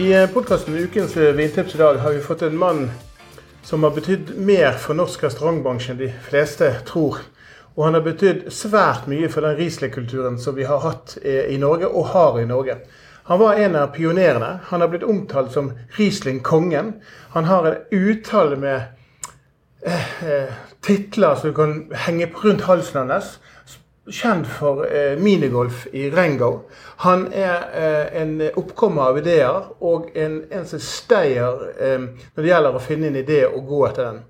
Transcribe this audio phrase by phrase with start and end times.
[0.00, 2.90] I podkasten Ukens vintips i dag har vi fått en mann
[3.62, 7.18] som har betydd mer for norsk restaurantbransje enn de fleste tror.
[7.74, 11.90] Og han har betydd svært mye for den Riesling-kulturen som vi har hatt i Norge,
[11.90, 12.78] og har i Norge.
[13.28, 14.48] Han var en av pionerene.
[14.70, 15.68] Han har blitt omtalt som
[15.98, 16.94] Riesling-kongen.
[17.36, 18.80] Han har en uttale med
[19.84, 21.76] eh, eh, titler som du kan
[22.06, 23.36] henge rundt halsen hans
[24.10, 26.60] kjent for eh, minigolf i Rengau.
[27.04, 31.98] Han er eh, en oppkommer av ideer og en, en som steier eh,
[32.34, 34.22] når det gjelder å finne en idé og gå etter den.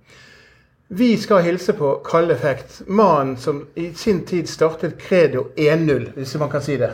[0.91, 6.35] Vi skal hilse på Kalle Effekt, mannen som i sin tid startet Credo 1.0, hvis
[6.43, 6.91] man kan si det.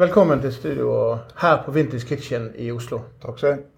[0.00, 0.96] Velkommen til studio
[1.42, 3.04] her på Vintage Kitchen i Oslo.
[3.22, 3.73] Takk skal du ha.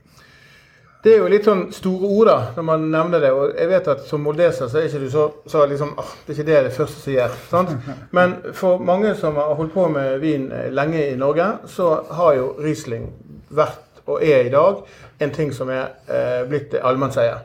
[1.07, 3.29] Det er jo litt sånn store ord da, når man nevner det.
[3.31, 6.33] og jeg vet at Som moldeser så er ikke du så, så liksom, ah, det
[6.33, 7.37] er ikke det det første som gjør.
[7.51, 7.75] sant?
[8.19, 12.48] Men for mange som har holdt på med vin lenge i Norge, så har jo
[12.59, 13.07] Riesling
[13.55, 14.83] vært og er i dag
[15.23, 17.39] en ting som er eh, blitt allmennseie.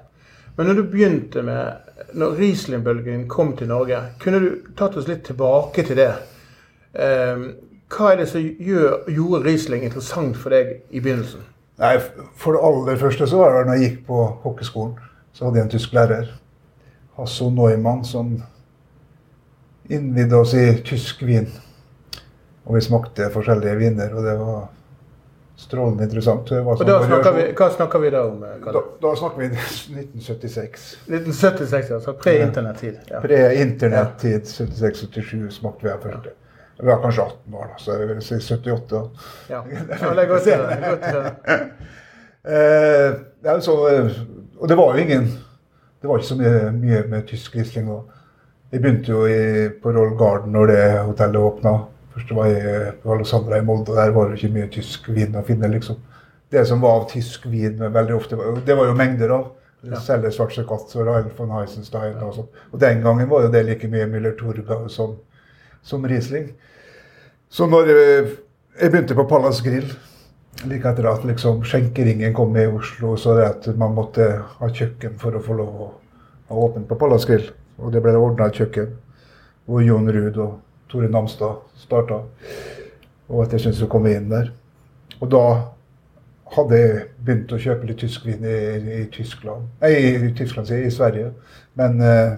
[0.57, 5.21] Men når du begynte med når Riesling-bølgen kom til Norge, kunne du tatt oss litt
[5.29, 6.11] tilbake til det?
[6.97, 7.47] Eh,
[7.93, 11.45] hva er det som gjør, gjorde Riesling interessant for deg i begynnelsen?
[11.81, 11.95] Nei,
[12.37, 14.97] For det aller første så var det når jeg gikk på kokkeskolen,
[15.33, 16.27] så hadde jeg en tysk lærer,
[17.17, 18.35] Hasso Neumann, som
[19.91, 21.49] innvidde oss i tysk vin.
[22.65, 24.69] Og vi smakte forskjellige viner, og det var
[25.61, 26.51] strålende interessant.
[26.51, 28.45] og da snakker vi, Hva snakker vi da om?
[28.65, 30.85] Da, da, snakker vi 1976.
[31.07, 33.01] 1976, altså pre-internettid.
[33.09, 33.21] Ja.
[33.25, 36.35] Pre-internettid, 76-77 smakte vi her første.
[36.81, 39.01] Vi var kanskje 18 år, da, så jeg vil si 78.
[39.49, 39.61] Ja,
[40.01, 41.21] ja det er godt å
[42.49, 43.09] eh,
[43.45, 43.75] ja, så,
[44.57, 45.27] og det var jo ingen
[46.01, 47.91] Det var ikke så mye, mye med tysk Riesling.
[48.71, 51.75] Jeg begynte jo i, på Roll Garden når det hotellet åpna.
[52.15, 55.37] Først var jeg på Alexandra i Molde, og der var det ikke mye tysk vin
[55.37, 55.69] å finne.
[55.69, 55.99] liksom.
[56.51, 59.45] Det som var av tysk vin, veldig ofte, det var jo mengder av.
[59.81, 59.97] Ja.
[60.01, 62.59] Selger Schwarze Katz og Rael von Heisenstein og sånt.
[62.69, 65.15] Og den gangen var jo det like mye Müller Torgau som,
[65.83, 66.51] som Riesling.
[67.49, 69.89] Så når jeg begynte på Pallas Grill,
[70.67, 74.27] like etter at liksom skjenkeringen kom i Oslo, så det at man måtte
[74.59, 75.89] ha kjøkken for å få lov å
[76.51, 77.49] ha åpent på Pallas Grill.
[77.81, 78.93] Og det ble ordna et kjøkken
[79.65, 80.57] hvor Jon Ruud og
[80.91, 82.21] Tore Namstad starta.
[83.31, 84.51] Og at jeg syntes å kom inn der.
[85.21, 85.43] Og da
[86.51, 88.57] hadde jeg begynt å kjøpe litt tysk vin i,
[89.01, 89.69] i Tyskland.
[89.81, 91.31] Nei, i Tyskland, i Sverige.
[91.79, 92.33] Men eh,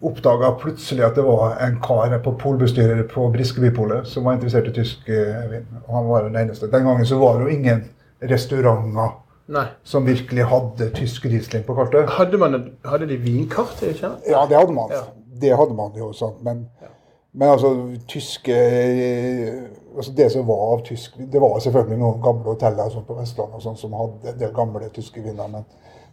[0.00, 4.74] oppdaga plutselig at det var en kar på polbestyrer på Briskebypolet som var interessert i
[4.76, 5.64] tysk eh, vin.
[5.86, 6.70] Og han var den eneste.
[6.70, 7.82] Den gangen så var det jo ingen
[8.20, 9.16] restauranter
[9.48, 9.64] Nei.
[9.82, 12.10] som virkelig hadde tysk Riesling på kartet.
[12.14, 13.82] Hadde, man, hadde de vinkart?
[13.82, 14.12] Ikke?
[14.28, 14.94] Ja, det hadde man.
[14.94, 15.02] Ja.
[15.40, 16.12] Det hadde man jo.
[16.12, 16.38] sant.
[16.46, 16.92] Men, ja.
[17.32, 17.74] men altså,
[18.08, 19.66] tyske eh,
[19.96, 23.98] altså Det som var av tysk Det var selvfølgelig noen gamle hoteller på Vestlandet som
[23.98, 25.66] hadde en del gamle tyske viner, men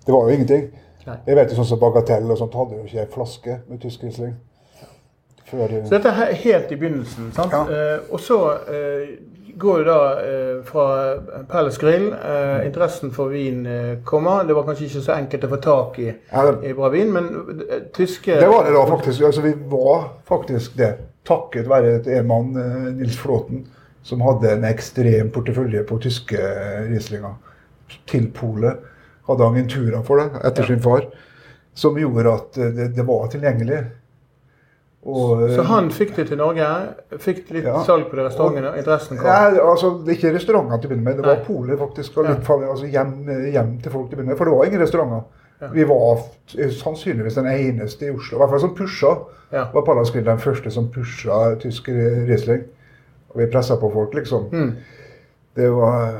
[0.05, 0.67] det var jo ingenting.
[1.05, 1.19] Nei.
[1.27, 4.03] Jeg vet jo sånn som Bagatell og sånt hadde jo ikke ei flaske med tysk
[4.03, 4.35] Riesling.
[5.45, 7.27] Før, så dette er helt i begynnelsen.
[7.35, 7.53] sant?
[7.53, 7.65] Ja.
[7.69, 9.11] Eh, og så eh,
[9.61, 10.85] går det da eh, fra
[11.51, 12.07] Palace Grill.
[12.09, 14.41] Eh, interessen for vin eh, kommer.
[14.49, 17.13] Det var kanskje ikke så enkelt å få tak i, ja, det, i bra vin,
[17.13, 17.29] men
[17.69, 19.21] eh, tyske Det var det da faktisk.
[19.29, 20.91] Altså, vi var faktisk det.
[21.29, 22.51] Takket være en mann,
[22.97, 23.67] Nils Flåten,
[24.05, 26.41] som hadde en ekstrem portefølje på tyske
[26.89, 27.37] Rieslinger
[28.09, 28.81] til polet
[29.27, 30.67] hadde han en tura for det etter ja.
[30.71, 31.05] sin far,
[31.75, 33.83] som gjorde at det, det var tilgjengelig.
[35.05, 36.65] Og, så han fikk det til Norge?
[37.21, 38.71] Fikk litt ja, salg på de restaurantene?
[38.79, 39.27] Interessen kom?
[39.29, 41.19] Ja, altså, det er ikke restauranter til å begynne med.
[41.19, 42.17] Det var poler faktisk.
[42.17, 43.11] Og litt, altså, hjem,
[43.53, 44.39] hjem, til folk til å begynne med.
[44.39, 45.43] For det var ingen restauranter.
[45.61, 45.69] Ja.
[45.75, 46.23] Vi var
[46.79, 49.13] sannsynligvis den eneste i Oslo, i hvert fall som pusha.
[49.53, 49.67] Ja.
[49.75, 52.65] var Pallas Grill den første som pusha tysk Riesling.
[53.29, 54.49] Og vi pressa på folk, liksom.
[54.49, 54.73] Mm.
[55.55, 56.17] Det var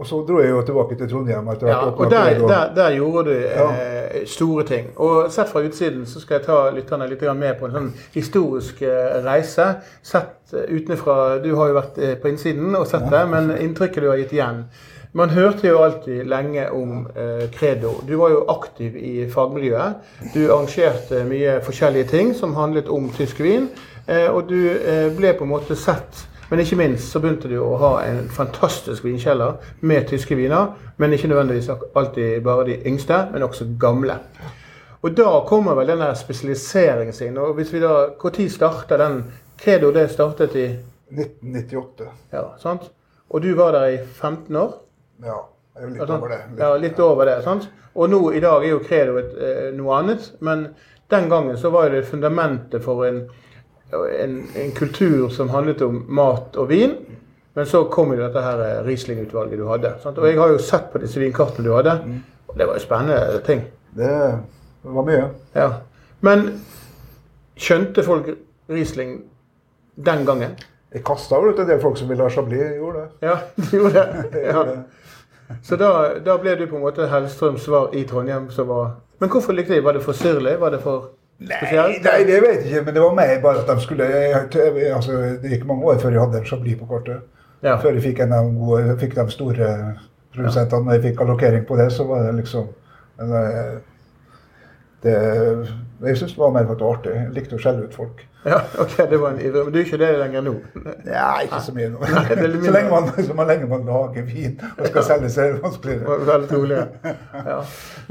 [0.00, 1.48] Og så dro jeg jo tilbake til Trondheim.
[1.52, 3.66] etter Ja, og der, der, der gjorde du Ja.
[3.70, 4.86] eh, store ting.
[4.96, 8.80] Og sett fra utsiden så skal jeg ta lytterne litt med på en sånn historisk
[8.82, 9.66] eh, reise.
[10.02, 14.02] Sett eh, utenfra Du har jo vært eh, på innsiden og sett det, men inntrykket
[14.02, 14.64] du har gitt igjen.
[15.12, 17.96] Man hørte jo alltid lenge om eh, Credo.
[18.06, 19.94] Du var jo aktiv i fagmiljøet.
[20.34, 23.68] Du arrangerte mye forskjellige ting som handlet om tysk vin.
[24.08, 27.56] Eh, og du eh, ble på en måte sett men ikke minst så begynte du
[27.62, 30.72] å ha en fantastisk vinkjeller med tyske viner.
[30.98, 34.16] Men ikke nødvendigvis alltid bare de yngste, men også gamle.
[35.02, 37.38] Og da kommer vel den der spesialiseringen sin.
[37.38, 39.24] Og hvis vi da, Når starta den?
[39.58, 40.66] Credo det startet i
[41.10, 42.08] 1998.
[42.32, 42.90] ja, sant?
[43.30, 44.72] Og du var der i 15 år?
[45.24, 45.36] Ja,
[45.76, 46.38] jeg er litt Ja, over det.
[46.58, 47.42] Ja, litt over det.
[47.44, 47.68] sant?
[47.94, 50.32] Og nå i dag er jo Credo et, eh, noe annet.
[50.40, 50.66] Men
[51.10, 53.28] den gangen så var det fundamentet for en,
[53.92, 56.94] en, en kultur som handlet om mat og vin.
[57.54, 59.94] Men så kom jo dette her eh, Riesling-utvalget du hadde.
[60.02, 60.18] Sant?
[60.18, 61.96] Og jeg har jo sett på disse vinkartene du hadde.
[62.48, 63.64] Og det var jo spennende ting.
[63.96, 64.12] Det
[64.82, 65.26] var mye.
[65.54, 65.68] Ja.
[66.20, 66.46] Men
[67.58, 68.30] skjønte folk
[68.70, 69.18] Riesling
[69.96, 70.54] den gangen?
[70.94, 72.76] Jeg kasta vel ut en del folk som ville ha Chablis.
[72.78, 73.28] Gjorde det.
[73.28, 74.46] Ja, de gjorde det.
[74.54, 74.64] Ja.
[75.66, 75.88] Så da,
[76.22, 79.74] da ble du på en måte Hellstrøms svar i Trondheim som var Men hvorfor likte
[79.74, 79.82] de?
[79.84, 80.52] Var det for syrlig?
[80.60, 81.10] Var det for
[81.40, 84.48] Nei, nei, det vet jeg ikke, men det var meg bare at de skulle jeg,
[84.52, 87.22] jeg, altså, Det gikk mange år før jeg hadde en Chablis på kortet.
[87.64, 87.78] Ja.
[87.80, 89.70] Før jeg fikk, en av de gode, fikk de store
[90.34, 90.84] produsentene.
[90.84, 92.68] Når jeg fikk allokering på det, så var det liksom
[93.24, 93.72] eh,
[95.04, 95.16] det,
[96.00, 97.12] Jeg syntes det var mer for at det var artig.
[97.12, 98.20] Jeg likte å skjelle ut folk.
[98.48, 100.52] ja, ok, det var en ivrig Men du er ikke det lenger nå?
[101.04, 101.98] Ja, ikke så mye nå.
[102.00, 102.22] Nei,
[102.64, 106.14] Så lenge man, så lenge man lager vin og skal selge, så er det vanskeligere.
[106.30, 106.78] Veldig rolig.
[107.50, 107.58] Ja.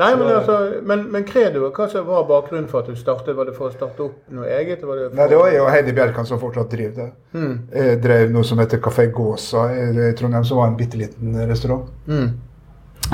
[0.01, 0.57] Nei, men altså
[0.91, 3.33] Men, men Credo, hva var bakgrunnen for at du startet?
[3.39, 4.83] Var det for å starte opp noe eget?
[4.85, 5.17] Var det for...
[5.21, 7.07] Nei, det var jeg og Heidi Bjerkan som fortsatt driver det.
[7.33, 7.55] Mm.
[7.73, 11.89] Jeg drev noe som heter Kafé Gåsa i Trondheim, som var en bitte liten restaurant.
[12.05, 12.29] Mm.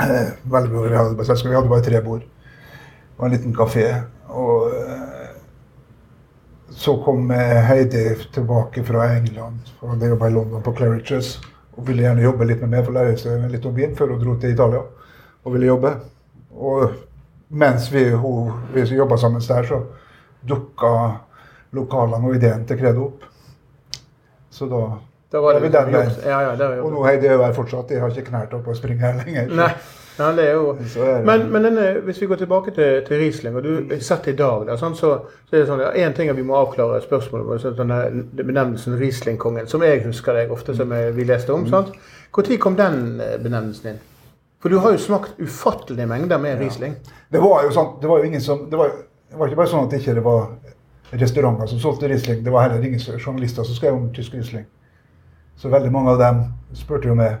[0.04, 0.84] Eh, veldig.
[0.84, 2.20] Vi hadde, bare vi hadde bare tre bord.
[2.20, 3.86] Det var en liten kafé.
[6.86, 9.58] Så kom eh, Heidi tilbake fra England.
[9.80, 11.40] for Hadde jobba i London på Claridges.
[11.74, 14.12] Og ville gjerne jobbe litt med meg for å lære seg litt om vin før
[14.14, 14.84] hun dro til Italia.
[15.42, 15.90] Og ville jobbe.
[16.54, 16.94] Og
[17.48, 19.80] mens vi, hun, vi jobba sammen der, så
[20.46, 20.92] dukka
[21.74, 23.26] lokalene og ideen til Credo opp.
[24.54, 24.84] Så da
[25.34, 26.22] det var det der- jobb.
[26.22, 27.90] Ja, ja, er Og nå Heidi er jo her fortsatt.
[27.90, 29.74] Jeg har ikke knær til å springe her lenger.
[30.18, 33.18] Ja, det er jo er det- Men, men denne, hvis vi går tilbake til, til
[33.20, 35.10] Riesling, og du sett i dag, der, sånn, så,
[35.44, 37.98] så er det sånn ja, En ting er vi må avklare spørsmålet med sånn, denne
[38.44, 41.66] benevnelsen Riesling-kongen, som jeg husker deg ofte, som jeg, vi leste om.
[41.68, 41.92] sant?
[42.36, 43.98] Når kom den eh, benevnelsen inn?
[44.60, 46.96] For du har jo smakt ufattelige mengder med Riesling.
[47.32, 48.88] Det var jo sånn, det var jo ingen som Det var,
[49.30, 50.48] det var ikke bare sånn at det ikke var
[51.12, 52.42] restauranter som solgte Riesling.
[52.44, 54.64] Det var heller ingen journalister som skrev om tysk Riesling.
[55.56, 56.40] Så veldig mange av dem
[56.74, 57.36] spurte jo meg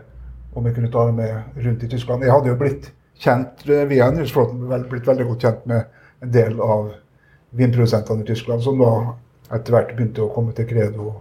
[0.56, 2.24] om jeg kunne ta det med rundt i Tyskland.
[2.24, 5.84] Jeg hadde jo blitt kjent via Nilsflåten vel- blitt veldig godt kjent med
[6.24, 6.90] en del av
[7.56, 8.92] vinprodusentene i Tyskland, som da
[9.56, 11.14] etter hvert begynte å komme til Credo.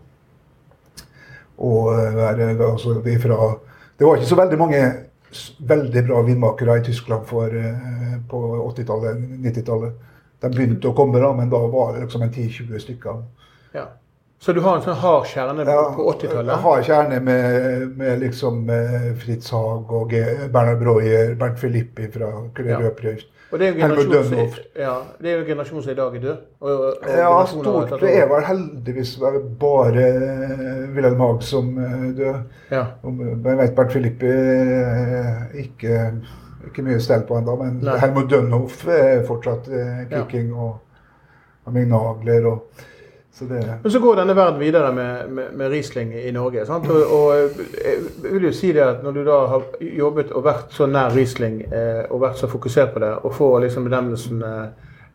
[1.58, 3.38] Og eh, være altså ifra
[3.98, 4.82] Det var ikke så veldig mange
[5.60, 8.40] veldig bra vinmakere i Tyskland for, eh, på
[8.72, 9.94] 80-tallet, 90-tallet.
[10.42, 13.22] De begynte å komme, da, men da var det liksom en 10-20 stykker.
[13.76, 13.86] Ja.
[14.45, 16.59] Så du har en sånn hard kjerne Ja, på 80-tallet?
[16.62, 20.13] Hard har kjerne med, med liksom eh, Fritz Haag og
[20.53, 22.30] Bernhard Breuer, Bernt Filippi fra
[22.62, 22.77] Ja.
[22.77, 23.31] Rødprøyft.
[23.50, 26.38] Og det er ja, det er jo generasjonen som i dag er død.
[26.62, 27.97] Og, og Ja, stort.
[28.01, 29.18] Det er vel heldigvis
[29.65, 32.42] bare eh, Wilhelm Haag som eh, død.
[32.69, 32.86] Ja.
[33.01, 34.33] Jeg vet Bernt Filippi
[35.66, 36.02] ikke,
[36.69, 37.97] ikke mye stell på ennå, men Nei.
[38.02, 40.25] Helmut Dønhoff er fortsatt eh, Ja.
[40.54, 40.75] og,
[41.66, 42.85] og Mignagler og
[43.35, 46.65] Så det Men så går denne verden videre med, med, med Riesling i Norge.
[46.65, 46.87] Sant?
[46.87, 47.35] Og, og
[47.83, 51.11] jeg vil jo si det at når du da har jobbet og vært så nær
[51.11, 54.63] Riesling, eh, og vært så fokusert på det, og får liksom benevnelsen eh,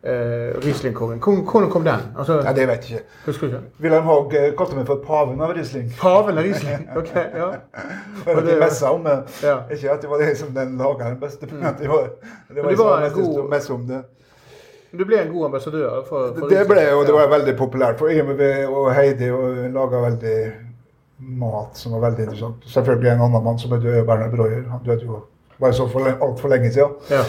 [0.03, 2.05] eh, Riesling-kongen, hvordan kom den?
[2.17, 3.19] Altså, Nei, det vet jeg ikke.
[3.25, 3.73] husker du ikke?
[3.87, 5.89] Wilhelm Haag eh, kalte meg for paven av Riesling.
[5.99, 6.87] Paven av Riesling?
[7.01, 7.49] Ok, ja.
[8.21, 9.09] For at det- de messa om.
[9.41, 9.57] Ja.
[9.73, 12.11] Ikke at det var det som den laga den beste, men det var,
[12.53, 14.03] det var, det var en god- messe om det.
[14.91, 17.99] Du ble en god ambassadør for, for Det ble jo, det var veldig populært.
[17.99, 19.29] For jeg og Heidi
[19.71, 20.35] laga veldig
[21.41, 22.67] mat som var veldig interessant.
[22.67, 24.65] Selvfølgelig en annen mann som er død, Bernhard Breuer.
[24.71, 25.21] Han døde jo
[25.61, 26.95] bare så for altfor lenge siden.
[27.11, 27.23] Ja.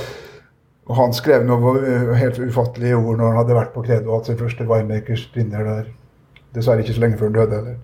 [0.90, 4.16] Og han skrev noe eh, helt ufattelige ord når han hadde vært på Credo og
[4.19, 5.90] hatt sin første winemakers dinner der.
[6.57, 7.81] Dessverre ikke så lenge før han døde heller.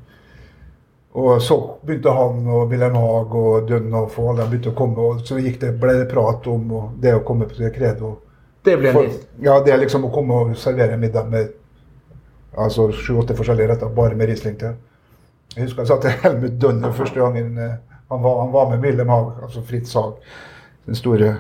[1.19, 1.57] Og så
[1.87, 5.39] begynte han og Wilhelm Haag og Dønhoff og alle de begynte å komme, og så
[5.41, 8.17] gikk det, ble det prat om det å komme til Credo.
[8.65, 9.29] Det blir en hit.
[9.41, 11.55] ja, det er liksom å komme og servere middag med
[12.59, 14.75] altså sju-åtte forskjellige retter bare med Riesling til.
[15.55, 17.77] Jeg husker jeg sa til Helmut Dønner første gangen eh,
[18.09, 20.15] Han var, han var med Wilhelm Haag, altså Fritz Haag,
[20.87, 21.35] den store,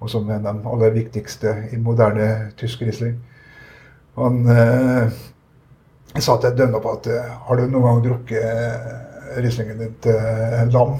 [0.00, 3.18] og som en av de aller viktigste i moderne tysk Riesling.
[4.16, 5.12] Han eh,
[6.22, 8.94] sa til Dønna på at eh, har du noen gang drukket eh,
[9.42, 10.96] Rieslingen din til eh, lam?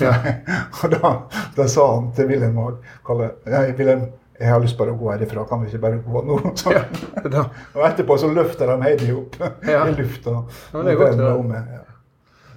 [0.00, 0.14] Ja.
[0.82, 1.10] og da,
[1.56, 4.06] da sa han til Wilhelm Haag Kalle, nei, Wilhelm,
[4.42, 6.40] jeg har lyst bare å gå herifra, kan vi ikke bare gå nå?
[6.58, 6.82] Så, Ja,
[7.76, 9.36] og etterpå så løfter de Heidi opp
[9.68, 9.86] Ja.
[9.88, 10.36] i lufta.
[10.74, 11.80] Ja, det er godt med, ja.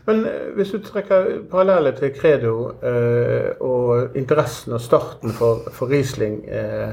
[0.05, 5.89] Men eh, hvis du trekker paralleller til Credo eh, og interessen og starten for, for
[5.89, 6.91] Riesling eh,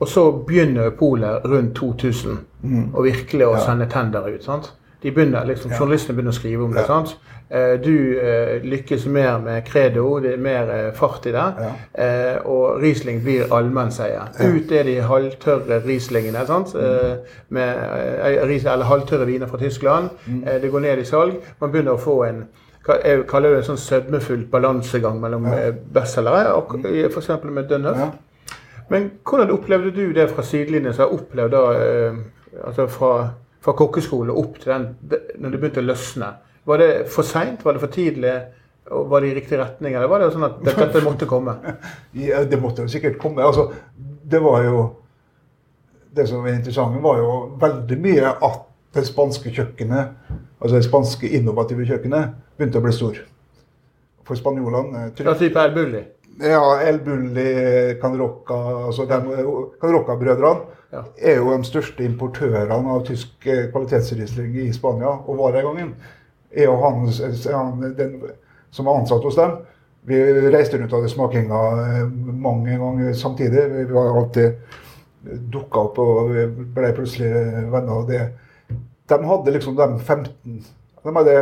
[0.00, 2.38] Og så begynner Polet rundt 2000
[2.94, 3.60] og virkelig å Mm.
[3.64, 4.44] Sende tendere ut.
[4.44, 4.72] sant?
[5.02, 6.84] De begynner, liksom, Journalistene begynner å skrive om det.
[6.86, 7.16] Sant?
[7.50, 11.46] Eh, du eh, lykkes mer med Credo, det er mer eh, fart i det.
[11.58, 11.70] Ja.
[12.04, 14.30] Eh, og Riesling blir allmennseier.
[14.38, 16.46] Ut er de halvtørre Rieslingene.
[16.46, 16.74] sant?
[16.74, 16.80] Mm.
[16.80, 17.16] Eh,
[17.48, 17.68] med,
[18.46, 20.08] eh, eller halvtørre viner fra Tyskland.
[20.26, 20.44] Mm.
[20.62, 21.34] Det går ned i salg.
[21.60, 22.44] Man begynner å få en
[22.90, 25.68] jeg kaller det en sånn sødmefull balansegang mellom ja.
[25.94, 27.28] bestselgere, og f.eks.
[27.44, 27.98] med Dunhuff.
[27.98, 28.08] Ja.
[28.90, 31.60] Men hvordan opplevde du det fra sidelinjen, som har opplevd da,
[32.64, 33.12] altså fra,
[33.60, 34.86] fra kokkeskole opp til den,
[35.40, 36.30] når det begynte å løsne?
[36.68, 37.64] Var det for seint?
[37.64, 38.34] Var det for tidlig?
[38.90, 41.54] Var det i riktig retning, eller var det sånn at dette, måtte komme?
[42.16, 43.44] Ja, det måtte jo sikkert komme.
[43.46, 43.68] Altså,
[44.30, 44.88] det var jo
[46.10, 48.62] Det som var interessant, var jo veldig mye at
[48.96, 50.16] det spanske kjøkkenet,
[50.58, 53.20] altså det spanske innovative kjøkkenet, begynte å bli stor.
[54.26, 56.00] For spanjolene eh, Ja, type El Bulli?
[56.38, 60.60] Ja, El Bulli, Canrocca altså Canrocca-brødrene
[60.92, 61.02] Ja.
[61.22, 65.94] er jo de største importørene av tysk eh, kvalitetsrisling i Spania, og var den gangen.
[66.56, 67.04] Jeg og han,
[67.54, 68.16] han den,
[68.70, 69.58] som var ansatt hos dem,
[70.02, 70.16] vi
[70.50, 72.06] reiste rundt og hadde smakinga eh,
[72.42, 73.66] mange ganger samtidig.
[73.70, 74.52] Vi var alltid
[75.52, 76.30] dukka opp og
[76.74, 77.30] ble plutselig
[77.70, 78.06] venner.
[78.08, 78.22] det.
[79.10, 80.64] De hadde liksom de 15
[81.04, 81.36] De hadde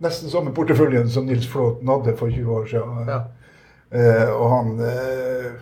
[0.00, 3.08] nesten samme porteføljen som Nils Flåten hadde for 20 år siden.
[3.08, 3.20] Ja.
[3.92, 5.52] Eh, og han eh,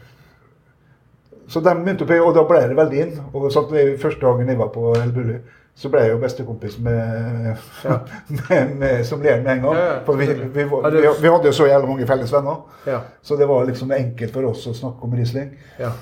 [1.48, 3.18] Så de begynte å og da ble det veldig inn.
[3.34, 3.62] Og så
[4.00, 5.36] første dagen jeg var på El Bulli,
[5.76, 7.98] så ble jeg jo bestekompis med, Ja.
[8.48, 10.02] med, med sommelieren med en gang.
[10.06, 12.62] For vi, vi, var- vi, vi hadde jo så jævlig mange felles venner.
[12.86, 13.00] Ja.
[13.22, 15.52] Så det var liksom enkelt for oss å snakke om Riesling.
[15.78, 15.92] ja.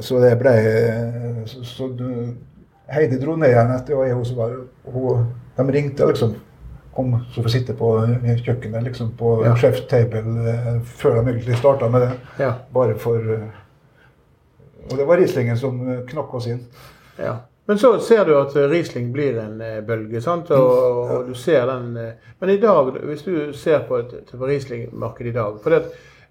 [0.00, 0.50] Så det ble
[1.50, 2.04] så, så du,
[2.92, 4.52] Heidi dro ned igjen etter og jeg også var
[4.92, 5.24] hun,
[5.56, 6.36] De ringte liksom.
[6.98, 7.88] Kom så får sitte på
[8.42, 9.52] kjøkkenet liksom på Ja.
[9.56, 10.18] chef table
[10.50, 12.08] eh, før de egentlig starta med det.
[12.42, 12.52] ja.
[12.74, 13.44] Bare for eh,
[14.90, 16.64] Og det var Rieslingen som eh, knakk oss inn.
[17.22, 17.36] Ja.
[17.68, 20.50] Men så ser du at Riesling blir en bølge, sant?
[20.50, 21.92] Og, og du ser den
[22.40, 25.82] Men i dag, hvis du ser på et Riesling-markedet i dag for det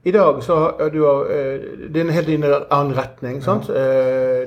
[0.03, 1.00] i dag så har du
[1.89, 2.29] Det er en helt
[2.71, 3.41] annen retning.
[3.43, 3.67] sant?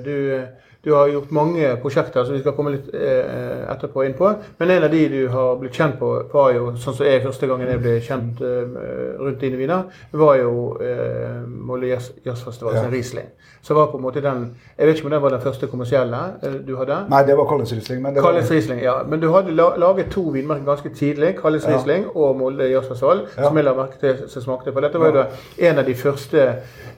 [0.05, 0.47] Du,
[0.85, 4.31] du har gjort mange prosjekter som vi skal komme litt eh, etterpå inn på.
[4.59, 7.47] Men en av de du har blitt kjent på, var jo sånn som jeg første
[7.51, 8.79] gangen jeg ble kjent eh,
[9.21, 9.83] rundt dine viner,
[10.17, 11.91] var jo eh, Molde
[12.25, 12.91] Jazzfestival sin Ja.
[12.95, 13.29] Riesling.
[13.63, 16.17] Så var på en måte den Jeg vet ikke om den var den første kommersielle
[16.43, 16.97] eh, du hadde?
[17.13, 18.01] Nei, det var Kalles Riesling.
[18.03, 18.95] Men var, Riesling, ja.
[19.07, 21.35] Men du hadde la, laget to vinmerker ganske tidlig.
[21.43, 21.75] Kalles Ja.
[21.77, 23.45] Riesling og Molde Jazzfestival, Ja.
[23.51, 24.81] som jeg la merke til som smakte på.
[24.81, 25.25] Dette var jo
[25.69, 26.47] en av de første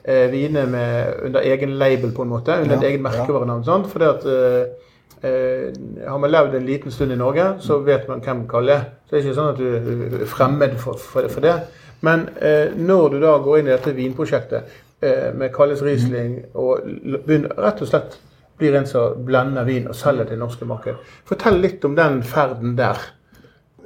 [0.05, 2.55] eh, vinene med, under egen label, på en måte.
[2.63, 3.63] Under et eget merkevarenavn.
[3.73, 3.91] Sant?
[3.91, 4.89] Fordi at eh,
[5.27, 8.89] eh, Har man levd en liten stund i Norge, så vet man hvem Kalle er.
[9.05, 11.57] Så det er ikke sånn at du er fremmed for, for, for det.
[12.03, 16.83] Men eh, når du da går inn i dette vinprosjektet eh, med Kalles Riesling og
[17.23, 18.17] begynner rett og slett
[18.59, 20.99] blir en som blender vin og selger til det norske marked.
[21.27, 22.99] Fortell litt om den ferden der.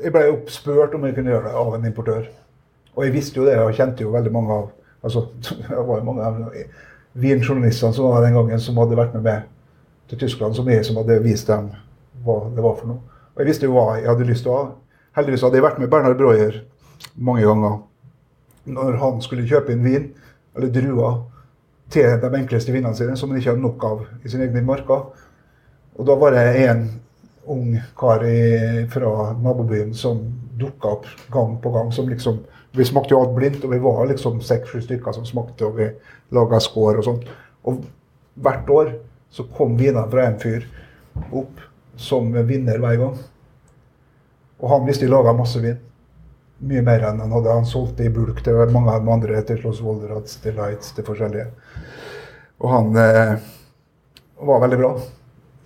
[0.02, 2.26] Jeg ble jo spurt om jeg kunne gjøre det av en importør.
[2.98, 4.68] Og jeg visste jo det, og kjente jo veldig mange av
[5.06, 5.28] altså,
[5.70, 6.42] det var jo mange av
[7.18, 9.46] vinjournalistene som var den gangen, som hadde vært med meg
[10.10, 11.72] til Tyskland, som jeg som hadde vist dem
[12.26, 13.22] hva det var for noe.
[13.36, 14.68] Og jeg visste jo hva jeg hadde lyst til å ha.
[15.18, 16.62] Heldigvis hadde jeg vært med Bernhard Breuer
[17.16, 17.80] mange ganger
[18.68, 20.08] når han skulle kjøpe inn vin,
[20.58, 21.20] eller druer,
[21.94, 25.06] til de enkleste vinene sine, som han ikke hadde nok av i sine egne marker.
[25.96, 26.82] Og da var det en
[27.48, 30.20] ung kar i, fra nabobyen som
[30.60, 31.92] dukka opp gang på gang.
[31.92, 32.42] som liksom,
[32.76, 35.88] Vi smakte jo alt blindt, og vi var liksom seks-sju stykker som smakte, og vi
[36.36, 37.30] laga score og sånt.
[37.64, 37.86] Og
[38.36, 38.92] hvert år
[39.30, 40.68] så kom vinene fra en fyr
[41.32, 41.60] opp
[41.98, 43.18] som vinner hver gang.
[44.58, 45.78] Og han visste de laga masse vin.
[46.58, 47.54] Mye mer enn han hadde.
[47.54, 51.06] Han solgte i bulk til mange av de andre, til Slåss Wolderats, til Lights, til
[51.06, 51.46] forskjellige.
[52.64, 53.36] Og han eh,
[54.50, 54.92] var veldig bra.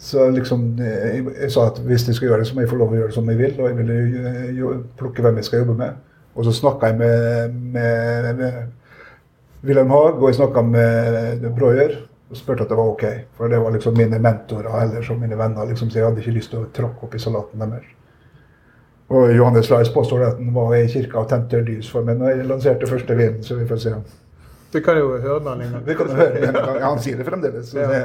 [0.01, 2.71] Så liksom, eh, jeg, jeg sa at hvis jeg skal gjøre det, så må jeg
[2.73, 3.55] få lov å gjøre det som jeg vil.
[3.59, 5.99] Og jeg ville jo, jo, plukke hvem jeg skal jobbe med.
[6.35, 11.95] Og så snakka jeg med, med, med Wilhelm Haag, og jeg snakka med Breuer.
[12.31, 13.03] Og spurte at det var ok.
[13.38, 15.65] For det var liksom mine mentorer ellers og mine venner.
[15.67, 17.89] liksom, Så jeg hadde ikke lyst til å tråkke opp i salaten deres.
[19.11, 22.29] Og Johannes Lais påstår at han var i kirka og tente lys for meg når
[22.29, 23.93] jeg lanserte første vinen, så vi får se.
[24.71, 25.83] Vi kan jo høre gang.
[25.85, 26.55] Vi kan høre den.
[26.55, 27.73] Ja, han sier det fremdeles.
[27.73, 28.01] Så det,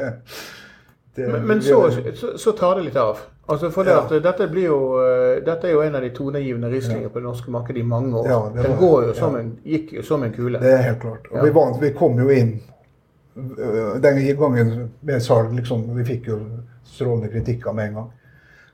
[1.15, 1.79] det, Men, men så,
[2.15, 3.23] så, så tar det litt av.
[3.47, 4.03] Altså for det Ja.
[4.03, 7.09] at dette, blir jo, eh, dette er jo en av de toneangivende ja.
[7.09, 8.29] på det norske markedet i mange år.
[8.29, 10.59] Ja, det Den går jo som en, gikk jo som en kule.
[10.59, 11.31] Det er helt klart.
[11.31, 12.57] Og vi, var, vi kom jo inn
[14.03, 15.85] den gangen med salg, liksom.
[15.97, 16.39] Vi fikk jo
[16.85, 18.09] strålende kritikker med en gang.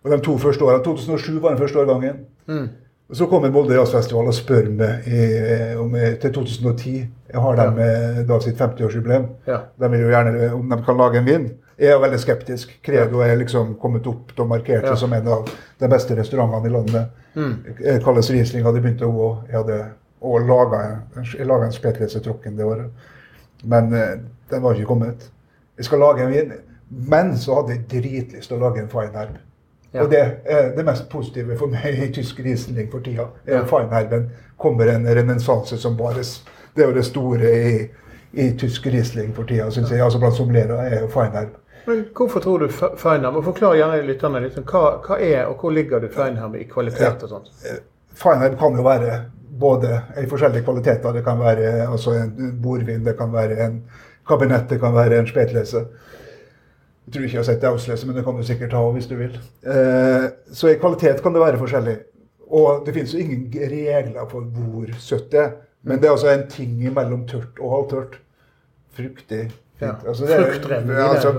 [0.02, 2.22] Og de to første årene, 2007 var den første årgangen.
[2.46, 2.68] Mm.
[3.12, 5.24] Og Så kommer Molde Jazzfestival og spør meg i,
[5.76, 6.92] om jeg, til 2010.
[7.32, 8.22] Jeg har dem ja.
[8.28, 9.26] da sitt 50-årsjubileum.
[9.46, 9.58] Ja.
[9.80, 11.50] De vil jo gjerne om de kan lage en vin.
[11.78, 12.72] Jeg er veldig skeptisk.
[12.84, 14.96] Credo er liksom kommet opp og markert Ja.
[14.96, 17.10] som en av de beste restaurantene i landet.
[17.34, 17.54] Mm.
[18.04, 19.30] Kalles Riesling hadde begynt å gå.
[19.50, 19.80] Jeg hadde
[20.22, 20.82] og laga
[21.16, 23.08] en, jeg laget en spetlese Trocken det året.
[23.62, 24.18] Men eh,
[24.50, 25.30] den var ikke kommet.
[25.78, 26.52] Jeg skal lage en vin.
[27.08, 29.38] Men så hadde jeg dritlyst til å lage en Feinherb.
[29.92, 30.02] Ja.
[30.04, 33.26] Og det er det mest positive for meg i tysk Riesling for tida.
[33.48, 33.62] Ja.
[33.68, 36.22] Feinherben kommer en renessanse som bare
[36.76, 37.72] Det er jo det store i,
[38.32, 40.00] i tysk Riesling for tida, syns jeg.
[40.00, 41.58] Altså blant sommelierer er jo Feinherb.
[41.86, 43.36] Men hvorfor tror du Fe- Feinheim?
[43.36, 44.56] Og Forklar gjerne lytterne litt.
[44.58, 47.50] om Hva, hva er og hvor ligger du Feinheim i kvalitet og sånt?
[48.14, 49.16] Feinherb kan jo være
[49.60, 51.12] både i forskjellige kvaliteter.
[51.12, 53.82] Det kan være altså en bordvin, det kan være en
[54.28, 55.84] kabinett, det kan være en spetlese.
[57.02, 59.08] Jeg tror ikke jeg har sett det Auslese, men det kan du sikkert ha hvis
[59.10, 59.34] du vil.
[59.66, 61.96] Eh, så i kvalitet kan det være forskjellig.
[62.52, 65.50] Og det finnes jo ingen regler for hvor søtt det er.
[65.82, 68.20] Men det er altså en ting mellom tørt og halvtørt.
[68.94, 69.48] Fruktig.
[69.82, 69.96] Ja.
[70.06, 71.32] Altså vin, Ja, altså,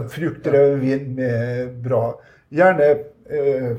[0.81, 2.01] vin med bra
[2.51, 2.87] Gjerne
[3.29, 3.77] eh,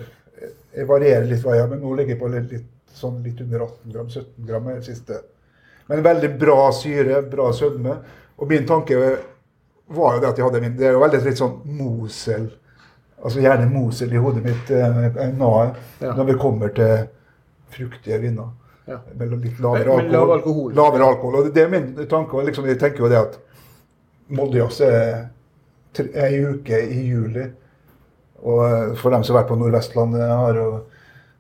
[0.77, 2.55] Jeg varierer litt hva jeg har, men nå ligger jeg på litt,
[2.95, 4.09] sånn litt under 18 gram.
[4.11, 5.21] 17 gram er det siste.
[5.89, 7.97] Men veldig bra syre, bra sødme.
[8.39, 8.99] Og min tanke
[9.95, 12.47] var jo det at jeg hadde min Det er jo veldig litt sånn Mosel
[13.25, 16.15] Altså gjerne Mosel i hodet mitt, eh, nae, Ja.
[16.17, 17.07] når vi kommer til
[17.73, 18.51] fruktige viner.
[18.87, 18.99] Ja.
[19.17, 20.11] Med litt lavere alkohol.
[20.13, 20.75] lav alkohol.
[20.75, 21.37] Lavere alkohol.
[21.39, 22.43] Og det er min tanke.
[22.45, 23.39] Liksom, jeg tenker jo det at
[24.29, 25.31] Moldejazz er
[26.15, 27.47] ei uke i juli.
[28.43, 30.69] Og eh, for dem som har vært på Nordvestlandet, har jo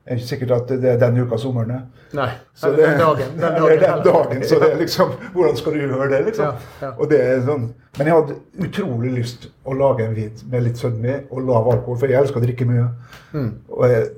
[0.04, 1.84] det er ikke sikkert at det er den uka sommeren er.
[2.14, 2.26] Nei.
[2.54, 3.30] Så den, det- den dagen.
[3.40, 6.44] Den dagen, det den dagen, så det er liksom Hvordan skal du gjøre det, liksom?
[6.82, 7.06] Ja, ja.
[7.11, 7.64] Det sånn,
[7.98, 11.96] men jeg hadde utrolig lyst å lage en hvit med litt sødme og lav alkohol,
[12.02, 12.85] for jeg elsker å drikke mye.
[13.33, 13.48] Mm.
[13.85, 14.11] Jeg,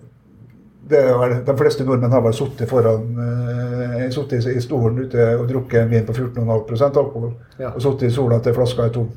[0.91, 5.47] det er de fleste nordmenn har vel sittet foran eh, suttet i stolen ute og
[5.51, 7.33] drukket en vin på 14,5% alkohol.
[7.59, 7.71] Ja.
[7.75, 9.09] Og sittet i sola til flaska er tom.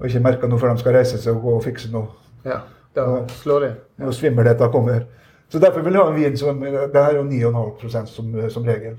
[0.00, 2.08] Og ikke merka noe før de skal reise seg og gå og fikse noe.
[2.46, 2.60] Ja,
[2.98, 3.04] da
[3.42, 3.72] slår det.
[4.02, 5.04] Når svimmelheten kommer.
[5.52, 8.94] Så derfor vil jeg ha en vin som Det er jo 9,5% som, som regel.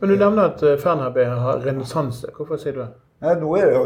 [0.00, 2.28] Men du nevner at uh, har renessanse.
[2.36, 2.90] Hvorfor sier du det?
[3.24, 3.78] Nei, nå er det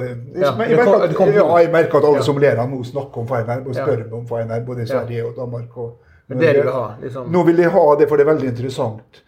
[0.42, 2.24] jeg, merker at, ja, jeg merker at alle Ja.
[2.26, 5.38] som ler av nå snakker om Feinherb og spør om Feinherb, både i Sverige og
[5.38, 5.78] Danmark.
[5.78, 5.94] Og,
[6.28, 6.82] Men det vil ha?
[7.00, 7.30] liksom?
[7.32, 9.22] Nå vil de ha det, for det er veldig interessant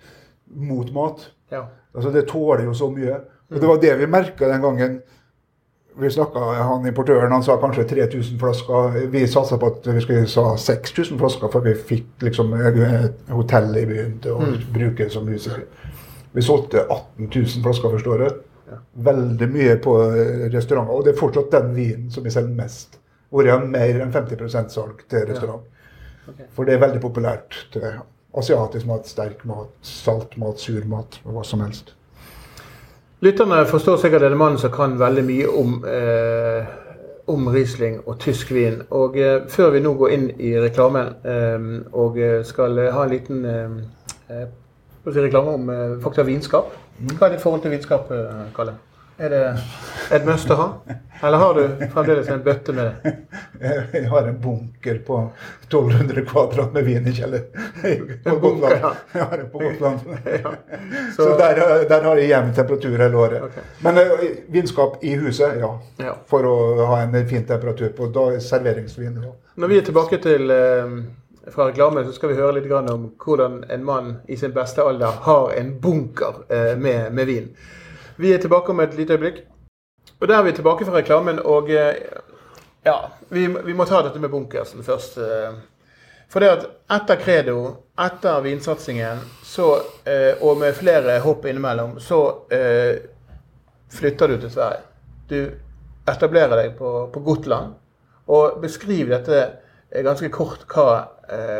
[0.72, 1.24] mot mat.
[1.54, 1.62] Ja.
[1.94, 3.20] Altså, Det tåler jo så mye.
[3.54, 5.00] Og det var det vi merka den gangen
[5.96, 8.96] vi snakka han importøren han sa kanskje 3000 flasker.
[9.12, 13.70] Vi satsa på at vi skulle sa 6000 flasker, for vi fikk liksom et hotell
[13.78, 15.68] i byen til å bruke som musikere.
[16.34, 18.40] Vi solgte 18 000 flasker første året.
[19.06, 20.96] Veldig mye på eh, restauranter.
[20.96, 22.98] Og det er fortsatt den vinen som vi selger mest.
[23.30, 25.62] Hvor jeg har mer enn 50 salg til restaurant.
[26.26, 26.40] Ok.
[26.56, 27.86] For det er veldig populært til
[28.34, 31.94] asiatisk mat, sterk mat, salt mat, sur mat, hva som helst.
[33.24, 36.66] Lytterne forstår sikkert denne mannen som kan veldig mye om, eh,
[37.32, 38.82] om Riesling og tysk vin.
[38.90, 43.14] Og eh, før vi nå går inn i reklamen eh, og eh, skal ha en
[43.14, 43.78] liten eh,
[44.28, 44.44] eh,
[45.06, 46.74] reklame om eh, faktisk vinskap.
[47.14, 48.12] Hva er ditt forhold til vinskap,
[48.56, 48.76] Kalle?
[49.18, 49.40] Er det
[50.10, 50.64] et must å ha?
[51.24, 53.12] Eller har du fremdeles en bøtte med det?
[53.94, 55.18] Jeg har en bunker på
[55.68, 57.44] 1200 kvadrat med vin i kjelleren.
[58.24, 58.74] På Gotland.
[58.82, 58.90] ja.
[59.14, 60.00] Jeg har det på Gotland.
[61.16, 63.42] Så- Så der, der har jeg jevn temperatur hele året.
[63.46, 63.62] Okay.
[63.86, 65.70] Men eh, vinskap i huset, ja.
[66.02, 66.16] Ja.
[66.26, 66.56] For å
[66.90, 68.10] ha en fin temperatur på.
[68.12, 69.22] Da er serveringsvin.
[69.22, 69.30] Ja.
[69.54, 70.98] Når vi er tilbake til eh,
[71.54, 74.82] fra reklame, så skal vi høre litt grann om hvordan en mann i sin beste
[74.82, 77.48] alder har en bunker eh, med, med vin.
[78.16, 79.42] Vi er tilbake om et lite øyeblikk.
[80.20, 81.94] Og Der er vi tilbake fra reklamen, og eh,
[82.86, 82.94] ja,
[83.28, 85.18] vi, vi må ta dette med bunkersen først.
[85.18, 85.54] eh.
[86.28, 87.56] For det at etter Credo,
[88.00, 89.74] etter vinsatsingen, så,
[90.06, 92.20] eh, og med flere hopp innimellom, så
[93.90, 94.80] flytter du til Sverige.
[95.30, 95.50] Du
[96.10, 97.74] etablerer deg på, på Gotland.
[98.26, 99.44] Og beskriv dette
[100.02, 101.04] ganske kort hva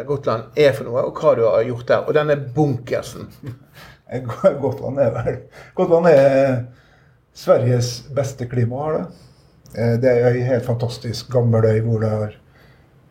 [0.07, 2.09] Gotland er for noe, og hva du har gjort der.
[2.09, 3.29] Og denne bunkersen.
[4.61, 5.37] Gotland er vel
[5.75, 6.65] Gotland er
[7.35, 9.05] Sveriges beste klima, har det.
[9.75, 12.35] Eh, Det er ei helt fantastisk gammel øy hvor det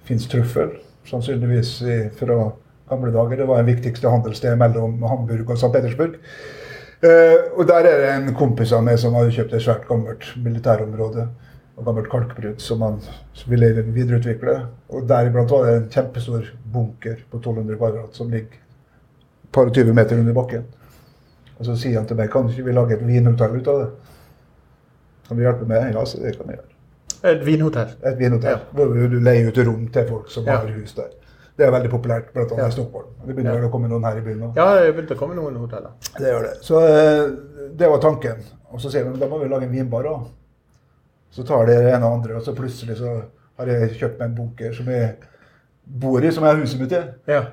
[0.07, 0.77] fins trøffel.
[1.05, 1.81] Sannsynligvis
[2.15, 2.51] fra
[2.89, 3.37] gamle dager.
[3.37, 5.71] Det var det viktigste handelssted mellom Hamburg og St.
[5.73, 6.15] Petersburg.
[7.03, 10.29] Eh, og der er det en kompis av meg som hadde kjøpt et svært gammelt
[10.39, 11.27] militærområde.
[11.75, 12.99] Og gammelt kalkbrudd som han
[13.49, 14.55] ville videreutvikle.
[14.93, 19.75] Og deriblant var det en kjempestor bunker på 1200 kvadrat som ligger et par og
[19.75, 20.63] 20 meter under bakken.
[21.63, 23.89] Og så sier han til meg kan ikke vi lage et vinhotell ut av det.
[25.29, 25.93] Kan du hjelpe meg?
[25.95, 26.69] Ja, så det kan jeg gjøre.
[27.31, 27.93] Et vinhotell.
[28.03, 28.57] Et vinhotell.
[28.57, 28.71] Ja.
[28.75, 30.57] Hvor du leier ut rom til folk som Ja.
[30.57, 31.07] har hus der.
[31.55, 32.67] Det er veldig populært, annet Ja.
[32.67, 33.07] i Stockholm.
[33.25, 33.67] Det begynner Ja.
[33.67, 34.53] å komme noen her i byen nå.
[34.57, 35.91] Ja, det begynte å komme noen hoteller.
[36.17, 36.57] Det gjør det.
[36.61, 38.43] Så eh, det var tanken.
[38.73, 40.27] Og så sier vi da må vi lage en vinbar òg.
[41.31, 43.23] Så tar det ene og andre, og så plutselig så
[43.57, 45.15] har jeg kjøpt meg en bunker som jeg
[45.87, 47.03] bor i, som jeg har huset mitt i.
[47.27, 47.45] Ja.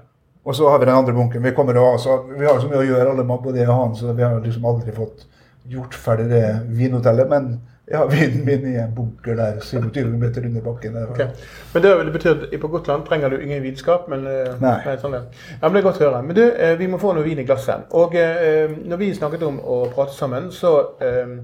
[0.43, 1.43] Og så har vi den andre bunken.
[1.45, 3.77] Vi, kommer å, så, vi har så mye å gjøre, alle mann, både jeg og
[3.77, 5.27] han, så vi har liksom aldri fått
[5.71, 6.45] gjort ferdig det
[6.79, 7.29] vinhotellet.
[7.29, 7.51] Men
[7.91, 10.95] jeg har vinen min i en bunker der 27 meter under bakken.
[10.95, 11.11] Der.
[11.11, 11.47] Ok.
[11.75, 14.09] Men det, vil betyr at på Gotland trenger du ingen vitenskap?
[14.09, 14.77] men eh, Nei.
[15.03, 15.41] sånn er det.
[15.57, 16.23] ja, men det er godt å høre.
[16.29, 17.91] Men du, eh, vi må få noe vin i glasset.
[17.99, 20.73] Og eh, når vi snakket om å prate sammen, så
[21.03, 21.35] eh,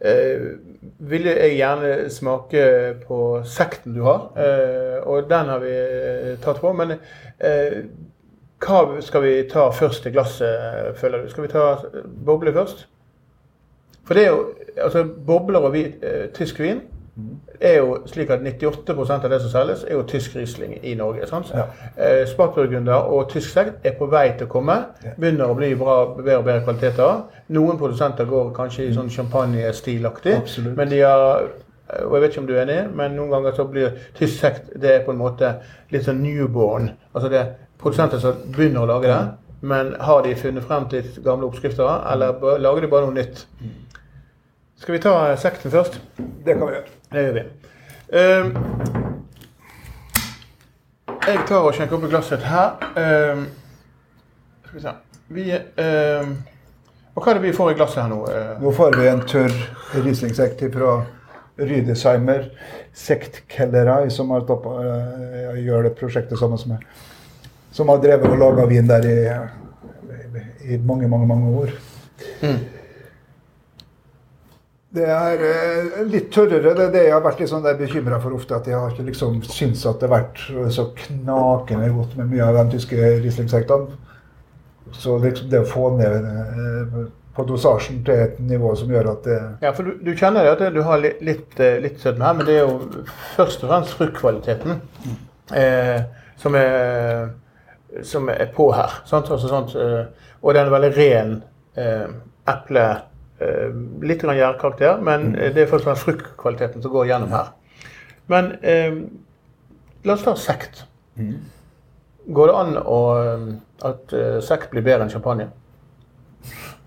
[0.00, 0.48] eh,
[1.04, 2.64] ville jeg gjerne smake
[3.04, 4.30] på sekten du har.
[4.40, 5.76] Eh, og den har vi
[6.42, 6.72] tatt på.
[6.80, 7.84] Men eh,
[8.64, 11.30] hva skal vi ta først i glasset, føler du?
[11.30, 11.76] Skal vi ta
[12.26, 12.86] boble først?
[14.04, 16.80] For det er jo, altså Bobler og hvit, eh, tysk vin
[17.60, 21.26] er jo slik at 98% av det som selges, er jo tysk Riesling i Norge.
[21.26, 21.52] sant?
[21.54, 21.62] Ja.
[21.96, 24.76] Eh, Spattburgunder og tysk sekt er på vei til å komme.
[25.16, 27.22] Begynner å bli bra, bedre og bedre kvaliteter.
[27.48, 30.74] Noen produsenter går kanskje i sånn champagnestilaktig.
[30.76, 31.46] Men de har
[32.04, 34.70] og jeg vet ikke om du er enig, men noen ganger så blir tysk sekt
[34.80, 35.50] det er på en måte
[35.92, 36.90] litt sånn newborn.
[37.14, 37.42] Altså det
[37.84, 39.22] produsenter som begynner å lage det,
[39.64, 43.44] men har de funnet frem til gamle oppskrifter, eller lager de bare noe nytt?
[44.80, 46.00] Skal vi ta sekten først?
[46.44, 46.90] Det kan vi gjøre.
[47.14, 47.44] Det gjør vi.
[48.20, 48.50] Ehm,
[51.24, 52.74] jeg tar og skjenker opp i glasset her.
[53.00, 53.46] Ehm,
[54.66, 54.92] skal vi se.
[55.34, 56.34] Vi, ehm,
[57.14, 58.20] og hva er det vi får i glasset her nå?
[58.28, 58.52] eh?
[58.60, 59.54] Nå får vi en tørr
[59.94, 60.98] Riesling-sekt fra
[61.58, 62.50] Rydesheimer.
[62.94, 66.78] Sektkellerai, som har på- eh, gjør det prosjektet sammen med
[67.74, 69.18] Som har drevet og laga vin der i,
[70.70, 71.74] i mange, mange, mange år.
[72.44, 72.60] Mm.
[74.94, 76.70] Det er eh, litt tørrere.
[76.78, 78.54] Det er det jeg har vært litt sånn bekymra for ofte.
[78.60, 80.44] At jeg har ikke liksom syntes at det har vært
[80.76, 83.98] så knakende godt med mye av de tyske Riesling-sektene.
[84.94, 89.24] Så liksom det å få ned eh, på dosasjen til et nivå som gjør at
[89.26, 92.36] det Ja, for du, du kjenner at du har litt, litt, eh, litt sødme her,
[92.38, 94.78] men det er jo først og fremst fruktkvaliteten
[95.58, 96.04] eh,
[96.40, 97.32] som, er,
[98.02, 99.00] som er på her.
[99.06, 99.30] Sant?
[99.30, 100.06] Altså, sånt, eh,
[100.42, 101.34] og det er en veldig ren
[101.78, 102.08] eh,
[102.50, 102.86] eple
[103.40, 107.52] eh, Litt gjærkarakter, men eh, det er først og fremst fruktkvaliteten som går gjennom her.
[108.32, 108.98] Men eh,
[110.04, 110.84] la oss ta sekt.
[112.26, 113.50] Går det an å, eh,
[113.90, 115.50] at eh, sekt blir bedre enn champagne?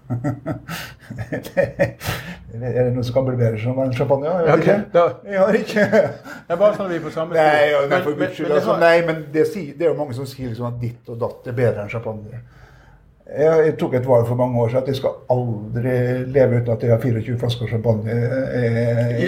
[2.57, 4.25] Er det noe som kan bli bedre som en champagne?
[4.25, 4.77] Jeg vet ikke.
[5.27, 7.99] Jeg har ikke Det er bare sånn at vi er på samme Nei, ja, nei,
[8.05, 10.79] men- men det Altså, nei, men det, det er jo mange som sier liksom at
[10.81, 12.39] ditt og datt er bedre enn champagne.
[13.27, 15.95] Jeg, jeg tok et valg for mange år siden at jeg skal aldri
[16.31, 19.27] leve uten at jeg har 24 flasker champagne eh, I-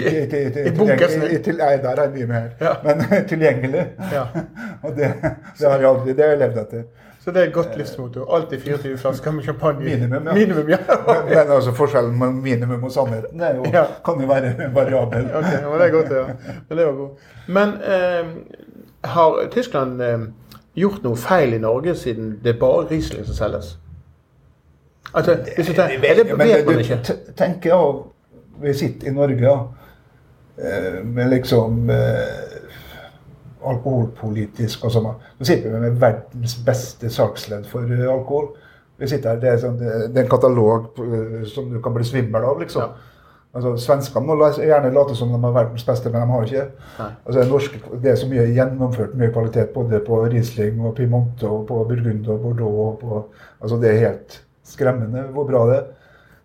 [0.64, 1.20] i- bunkersen?
[1.60, 2.48] Nei, der er mye mer.
[2.60, 2.72] Ja.
[2.84, 3.84] Men tilgjengelig.
[4.12, 4.24] Ja.
[4.84, 5.12] Og det,
[5.60, 6.12] det har jeg aldri.
[6.16, 6.82] Det har jeg levd etter.
[7.30, 8.26] Så det er et godt livsmotor.
[8.36, 9.84] Alltid 24 flasker med champagne.
[9.84, 10.32] Minimum, ja.
[10.34, 10.76] Minimum, ja.
[11.06, 13.84] Men, men altså forskjellen mellom minimum og sannheten jo, Ja.
[14.04, 15.28] kan jo være variabel.
[15.34, 16.24] Ok, ja, men det er godt, ja.
[16.68, 17.08] Men, det var god.
[17.46, 18.32] men eh,
[19.14, 20.18] har Tyskland eh,
[20.74, 23.70] gjort noe feil i Norge siden det er bare Riesling som selges?
[25.14, 26.98] Altså, hvis du tenker, er det Men vet man ikke.
[27.04, 28.06] t- tenker jo
[28.62, 29.56] Vi sitter i Norge ja,
[30.58, 32.49] eh, med liksom eh,
[33.66, 35.12] alkoholpolitisk og sånn.
[35.38, 38.52] Nå sitter vi med verdens beste saksledd for eh, alkohol.
[39.00, 42.04] Vi sitter her, Det er, sånn, det er en katalog eh, som du kan bli
[42.04, 42.88] svimmel av, liksom.
[42.88, 43.06] Ja.
[43.50, 46.66] Altså, Svenskene må gjerne late som de er verdens beste, men de har ikke.
[47.26, 51.64] Altså, norske, det er så mye gjennomført mye kvalitet både på Riesling og Piemonte og
[51.66, 52.84] på Burgund og Bordeaux.
[52.84, 53.24] Og på,
[53.58, 54.38] altså, det er helt
[54.70, 55.88] skremmende hvor bra det er.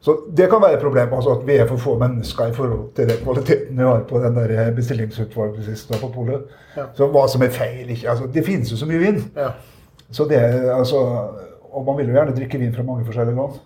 [0.06, 2.92] Så det kan være et problem, altså at vi er for få mennesker i forhold
[2.96, 6.44] til den kvaliteten vi har på den der bestillingsutvalgslista på polet.
[6.78, 6.84] Ja.
[6.94, 9.18] Så hva som er feil ikke, altså Det finnes jo så mye vin.
[9.36, 9.50] Ja.
[10.12, 10.42] Så det,
[10.76, 11.00] altså,
[11.72, 13.58] og man vil jo gjerne drikke vin fra mange forskjellige land.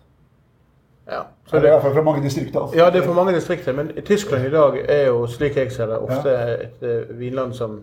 [1.11, 1.21] Ja.
[1.47, 2.71] Så det, hvert fall fra mange distrikter.
[2.75, 3.73] ja, det er fra mange distrikter.
[3.73, 7.81] Men Tyskland i dag er jo, slik jeg ser det, ofte et eh, vinland som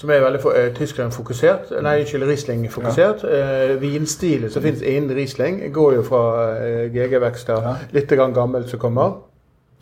[0.00, 1.74] som er veldig for, eh, Tyskland-fokusert.
[1.84, 3.24] Nei, ikke Riesling-fokusert.
[3.28, 6.22] Eh, vinstilen som finnes innen Riesling, går jo fra
[6.56, 7.74] eh, GG-vekster, Ja.
[7.92, 9.18] litt grann gammelt som kommer.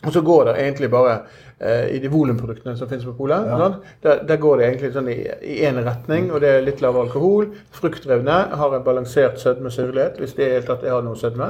[0.05, 1.17] Og så går det egentlig bare
[1.59, 3.47] eh, i de volumproduktene som finnes på polet.
[3.47, 3.65] Ja.
[4.03, 5.17] Der, der går det egentlig sånn i
[5.65, 7.49] én retning, og det er litt lavere alkohol.
[7.75, 11.49] Fruktdrevne har en balansert sødme-syrlighet, hvis det i det hele tatt har noe sødme.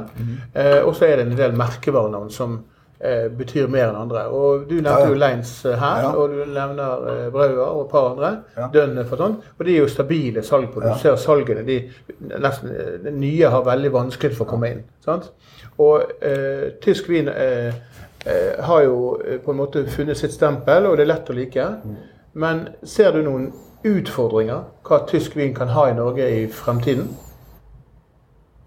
[0.55, 2.63] Eh, og så er det en del merkevarenavn som
[3.37, 4.25] betyr mer enn andre.
[4.35, 6.09] Og Du nevnte Ja, jo Leins eh, her, Ja.
[6.11, 8.31] og du nevner eh, Brauer og et par andre.
[8.57, 8.67] Ja.
[8.73, 9.37] Dønn for sånn.
[9.59, 10.81] Og de er jo stabile salg på.
[10.83, 11.63] Du ser salgene.
[11.67, 11.77] De,
[12.39, 14.83] nesten, eh, de nye har veldig vanskelig for å komme inn.
[15.05, 15.31] Sant?
[15.79, 17.71] Og eh, tysk vin eh,
[18.25, 21.37] eh, har jo eh, på en måte funnet sitt stempel, og det er lett å
[21.39, 21.69] like.
[22.33, 23.51] Men ser du noen
[23.87, 27.07] utfordringer hva tysk vin kan ha i Norge i fremtiden?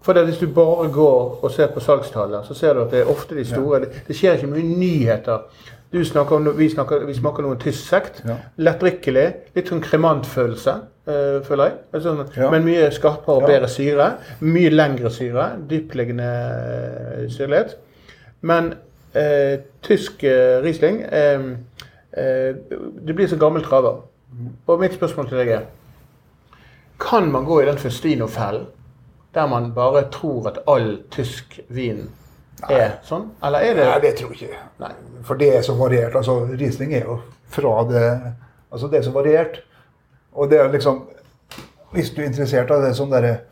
[0.03, 3.11] For Hvis du bare går og ser på salgstallene, så ser du at det er
[3.11, 3.79] ofte de store.
[3.79, 5.37] Det, det skjer ikke mye nyheter.
[5.93, 8.19] Du snakker om, vi, snakker, vi smaker noe tysk sekt.
[8.27, 8.35] Ja.
[8.57, 9.23] Lettdrikkelig.
[9.55, 10.73] Litt sånn kremantfølelse,
[11.07, 11.77] øh, føler jeg.
[11.93, 12.49] Altså, Ja.
[12.51, 13.47] Men mye skarpere og Ja.
[13.53, 14.09] bedre syre.
[14.41, 15.47] Mye lengre syre.
[15.69, 17.77] Dyptliggende øh, syrlighet.
[18.41, 18.73] Men
[19.15, 21.39] øh, tysk øh, Riesling eh,
[22.17, 22.55] eh,
[23.07, 24.01] Det blir så gammel traver.
[24.67, 25.59] Og mitt spørsmål til deg er
[26.99, 28.65] Kan man gå i den Fustino-fellen
[29.33, 32.07] der man bare tror at all tysk vin
[32.69, 33.29] er sånn?
[33.43, 34.65] Eller er det Nei, det tror jeg ikke.
[34.83, 34.91] Nei.
[35.27, 36.15] For det er så variert.
[36.15, 37.19] altså Riesling er jo
[37.53, 38.07] fra det
[38.73, 39.59] Altså, det er så variert.
[40.33, 41.03] Og det er liksom
[41.93, 43.43] Hvis du er interessert av det sånn derre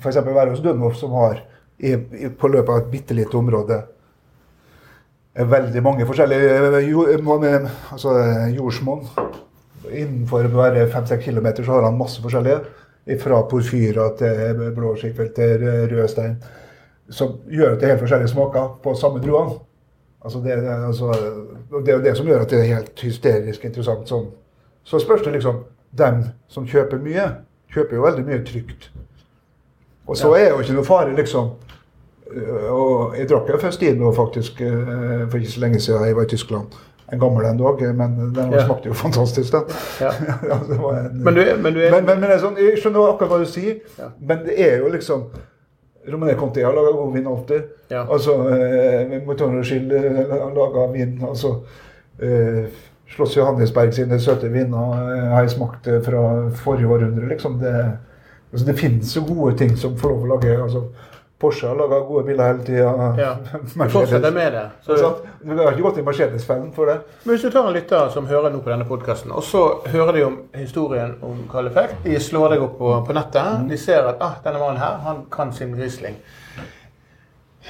[0.00, 0.16] F.eks.
[0.16, 1.42] være hos Dunhoff, som har
[1.78, 3.82] i, i, på løpet av et bitte lite område
[5.32, 7.52] veldig mange forskjellige jord, mange,
[7.92, 8.14] altså,
[8.52, 9.06] jordsmonn.
[9.88, 12.60] Innenfor bare 5-6 km så har han masse forskjellige.
[13.18, 16.36] Fra porfyra til blå til rød stein.
[17.10, 19.58] Som gjør at det er helt forskjellige smaker på samme druene.
[20.24, 20.52] Altså det,
[20.86, 21.10] altså,
[21.86, 24.06] det er det som gjør at det er helt hysterisk interessant.
[24.08, 24.28] Sånn.
[24.84, 27.24] Så spørs det liksom Dem som kjøper mye,
[27.74, 28.86] kjøper jo veldig mye trygt.
[30.08, 31.50] Og så er det jo ikke noe fare, liksom.
[32.32, 36.16] Øh, Og jeg drakk jo først Dino faktisk øh, for ikke så lenge siden jeg
[36.16, 36.66] var i Tyskland.
[37.12, 38.64] En gammel en dog, men den Ja.
[38.66, 39.52] smakte jo fantastisk.
[39.52, 39.64] den.
[40.00, 40.12] Ja.
[40.48, 40.58] Ja,
[40.98, 43.48] en, Men du, men du er men, men, men sånn, jeg skjønner akkurat hva du
[43.52, 44.08] sier, Ja.
[44.20, 45.26] men det er jo liksom
[46.08, 47.62] Romané Conté har laga god vin alltid.
[47.92, 48.06] Ja.
[48.10, 51.20] Altså, eh, Mouton har laga vin.
[51.28, 51.52] altså
[52.18, 52.64] eh,
[53.12, 57.28] Slåss Johannesberg sine søte viner eh, har jeg smakt eh, fra forrige århundre.
[57.28, 57.60] liksom.
[57.60, 57.74] Det,
[58.52, 60.56] altså, det finnes jo gode ting som får lov å lage.
[60.62, 60.86] altså
[61.42, 62.92] Porsche har laga gode biler hele tida.
[63.18, 63.30] Ja.
[63.62, 64.64] Du fortsetter med det.
[64.86, 65.10] Så, Så,
[65.42, 66.98] vi har ikke gått i Mercedes-fellen for det.
[67.24, 70.16] Men hvis du tar en lytter som hører nå på denne podkasten, og så hører
[70.16, 71.98] de om historien om Carl Effect.
[72.06, 73.66] De slår deg opp på, på nettet.
[73.70, 76.16] De ser at ah, denne mannen her, han kan sin Riesling.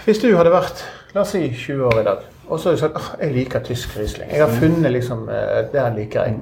[0.05, 2.83] Hvis du hadde vært la oss si 20 år i dag, og så hadde du
[2.87, 4.31] sagt ah, jeg liker tysk Riesling.
[4.33, 6.41] Jeg har funnet liksom, eh, det her liker jeg.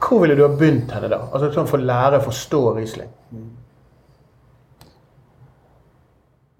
[0.00, 1.22] Hvor ville du ha begynt henne da?
[1.32, 3.12] Altså sånn For å lære å forstå Riesling.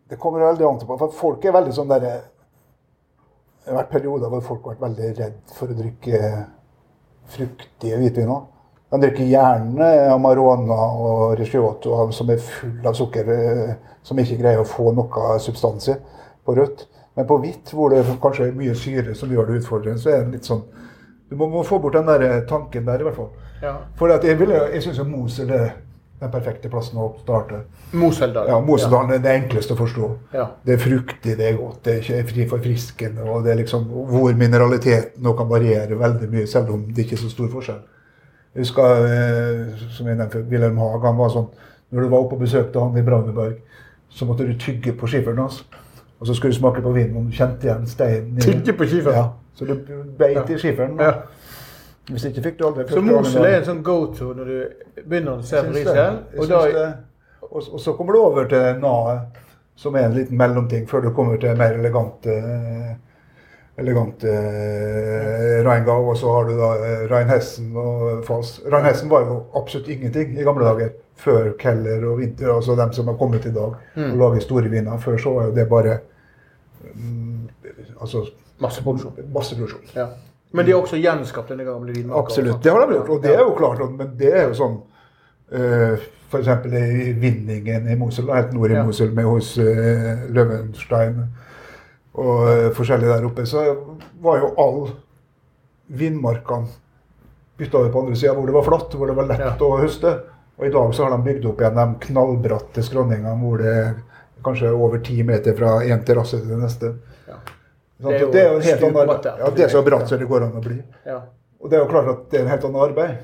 [0.09, 0.99] Det kommer veldig an på.
[1.01, 2.13] For folk er veldig sånn derre
[3.65, 6.21] Det har vært perioder hvor folk har vært veldig redd for å drikke
[7.27, 8.45] fruktige hvitviner.
[8.93, 13.73] De drikker gjerne Amarona og Recioto som er full av sukker, eh,
[14.07, 15.97] som ikke greier å få noe substans i
[16.47, 16.85] på rødt.
[17.17, 20.25] Men på hvitt, hvor det kanskje er mye syre som gjør det utfordrende, så er
[20.25, 20.63] det litt sånn
[21.29, 23.31] Du må, må få bort den der tanken der, i hvert fall.
[23.63, 23.73] Ja.
[23.99, 25.73] For jeg, ville- jeg syns Moser er
[26.21, 27.61] den perfekte plassen å starte.
[27.93, 28.51] Moseldalen.
[28.51, 30.09] Ja, Moseldalen er det enkleste å forstå.
[30.33, 30.47] Ja.
[30.65, 33.27] Det er fruktig, det er godt, det er ikke fri forfriskende.
[33.29, 37.19] Og det er liksom hvor mineraliteten nå kan variere veldig mye, selv om det ikke
[37.19, 37.83] er så stor forskjell.
[38.57, 41.49] Jeg husker, eh, som jeg nevnte, Wilhelm Haag, han var sånn
[41.93, 43.61] Når du var oppe og besøkte han i Brandenburg,
[44.11, 45.61] så måtte du tygge på skifferen hans.
[46.19, 48.41] Og så skulle du smake på vinen om du kjente igjen steinen.
[48.43, 49.15] Tygge på skifferen?
[49.15, 49.29] Ja.
[49.55, 49.77] Så du
[50.19, 50.97] beit i skifferen.
[50.99, 51.13] Ja.
[52.07, 55.43] Hvis ikke fikk du aldri Så Mosel er en sånn go-to når du begynner å
[55.43, 55.75] se på.
[55.75, 55.89] Jeg
[56.39, 56.53] Og.
[57.47, 59.17] Og, og så kommer du over til Nae,
[59.79, 62.35] som er en liten mellomting, før du kommer til mer elegante
[63.77, 68.57] elegante eh, Rheingau, og så har du da eh, Rheinhessen og Foss.
[68.65, 70.95] Rheinhessen var jo absolutt ingenting i gamle dager.
[71.17, 74.99] Før Keller og Winter, altså dem som har kommet i dag og lager store viner.
[75.01, 75.95] Før så var jo det bare
[76.93, 77.47] mm,
[78.01, 78.27] altså
[78.61, 79.31] Masseproduksjon.
[79.33, 79.87] masseproduksjon.
[79.97, 80.11] Ja.
[80.53, 82.21] Men de har også gjenskapt denne gamle vinmarka.
[82.23, 83.09] Absolutt, det har de gjort.
[83.17, 84.77] Og det er jo klart, men det er jo sånn
[85.53, 86.49] uh, F.eks.
[86.71, 88.85] i Vinningen i Mosul, helt nord i Ja.
[88.87, 91.21] Mosel, med hos uh, Løvenstein
[92.17, 93.67] og uh, forskjellig der oppe, så
[94.25, 94.81] var jo all
[95.87, 96.67] vindmarkene
[97.59, 99.53] bytta over på andre sida, hvor det var flatt, hvor det var lett Ja.
[99.61, 100.15] å høste.
[100.57, 103.95] Og i dag så har de bygd opp igjen de knallbratte skråningene hvor det er
[104.45, 106.95] kanskje over ti meter fra én terrasse til det neste.
[107.29, 107.37] Ja.
[107.99, 109.27] Det er det er jo en helt annen, arbeid.
[109.41, 110.77] ja, det er så bratt som det går an å bli.
[111.07, 111.21] Ja.
[111.61, 113.17] Og det er jo klart at det er en helt annen arbeid.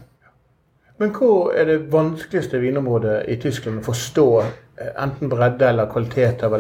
[0.99, 6.45] Men hvor er det vanskeligste vinområdet i Tyskland å forstå eh, enten bredde eller kvalitet
[6.47, 6.57] av?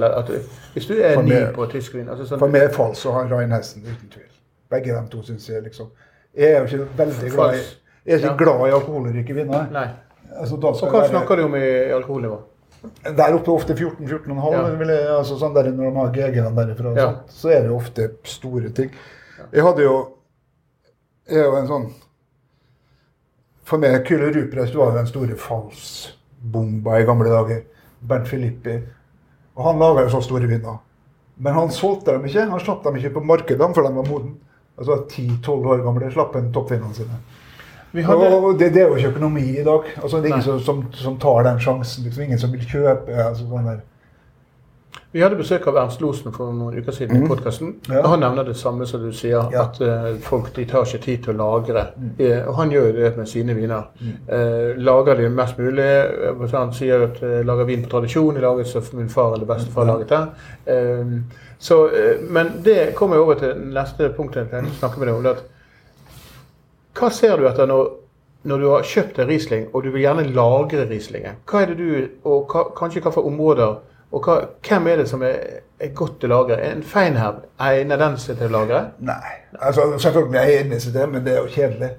[0.74, 4.10] Hvis du er ny på tysk vin altså sånn, For meg Fals og Reinhessen, uten
[4.12, 4.28] tvil.
[4.72, 5.90] Begge de to syns jeg liksom
[6.34, 7.60] Jeg er jo ikke veldig glad i,
[8.04, 8.36] jeg er ikke Ja.
[8.40, 9.68] glad i alkoholrike viner.
[9.70, 9.88] Nei.
[10.32, 12.38] Altså, Og hva snakker du om i alkoholnivå?
[13.04, 14.52] Der oppe ofte 14-14,5.
[14.52, 15.16] Ja.
[15.18, 17.06] Altså, sånn når de har GG-ene derifra, Ja.
[17.12, 18.90] sånt, så er det ofte store ting.
[19.52, 19.94] Jeg hadde jo
[21.28, 21.92] Jeg er jo en sånn
[23.64, 27.62] For meg, Kylle Ruprecht var jo den store falsbomba i gamle dager.
[28.02, 28.80] Bernt Filippi.
[29.56, 30.78] Og han laga jo så store vinner.
[31.38, 32.48] Men han solgte dem ikke.
[32.50, 34.34] Han slapp dem ikke på markedene før de var moden.
[34.78, 37.20] Altså 10-12 år gamle slapp han toppvinnerne sine.
[37.92, 39.88] Vi hadde, Og det, det er jo ikke økonomi i dag.
[40.02, 42.04] Altså, det er ingen som, som, som tar den sjansen.
[42.04, 43.16] Liksom, ingen som vil kjøpe.
[43.28, 43.80] Altså, sånn
[45.12, 47.74] vi hadde besøk av Ernst Losen for noen uker siden i podkasten.
[47.84, 47.96] Mhm.
[47.98, 48.02] Ja.
[48.08, 49.64] Han nevner det samme som du sier, Ja.
[49.66, 51.82] at uh, folk de tar ikke tid til å lagre.
[52.18, 53.90] Eh, og han gjør jo det med sine viner.
[54.28, 55.84] Eh, lager de mest mulig.
[55.84, 58.34] eh, Han sier at uh, lager vin på tradisjon.
[58.34, 60.22] Jeg laget som min far eller bestefar laget det.
[60.66, 61.04] Eh,
[61.58, 65.14] så, eh, men det kommer jo over til neste punkt jeg tenkte snakke med deg
[65.16, 65.22] om.
[65.22, 65.44] det at
[66.98, 67.88] Hva ser du etter når,
[68.48, 71.40] når du har kjøpt en Riesling, og du vil gjerne lagre Rieslingen?
[71.48, 71.90] Hva er det du,
[72.28, 73.78] og hva, kanskje for områder,
[74.12, 76.58] og hva, hvem er det som er, er godt til å lagre?
[76.60, 78.82] Er En Feinherb egner den seg til å lagre?
[79.00, 79.36] Nei.
[79.58, 81.92] Altså, selvfølgelig er jeg enig i det, men det er jo kjedelig.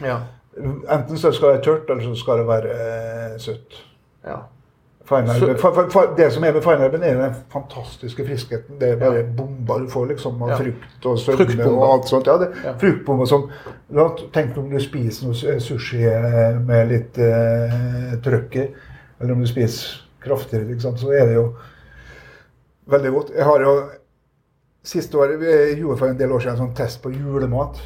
[0.00, 0.16] Ja.
[0.60, 3.84] Enten så skal det være tørt, eller så skal det være eh, søtt.
[4.26, 4.40] ja.
[5.04, 8.78] Fa- Det som er med feinarben, er den fantastiske friskheten.
[8.78, 9.22] Det er bare Ja.
[9.36, 10.56] bomber du får, liksom, av Ja.
[10.56, 12.26] frukt og sødme og alt sånt.
[12.26, 12.72] Ja, det, Ja.
[12.78, 13.50] Fruktbomber som
[14.32, 18.68] Tenk om du spiser noe sushi eh, med litt eh, trøkk i,
[19.20, 21.56] eller om du spiser kraftigere, så er det jo
[22.88, 23.30] veldig godt.
[23.34, 23.90] Jeg har jo
[24.82, 27.76] Siste år, Vi gjorde for en del år siden en sånn test på julemat.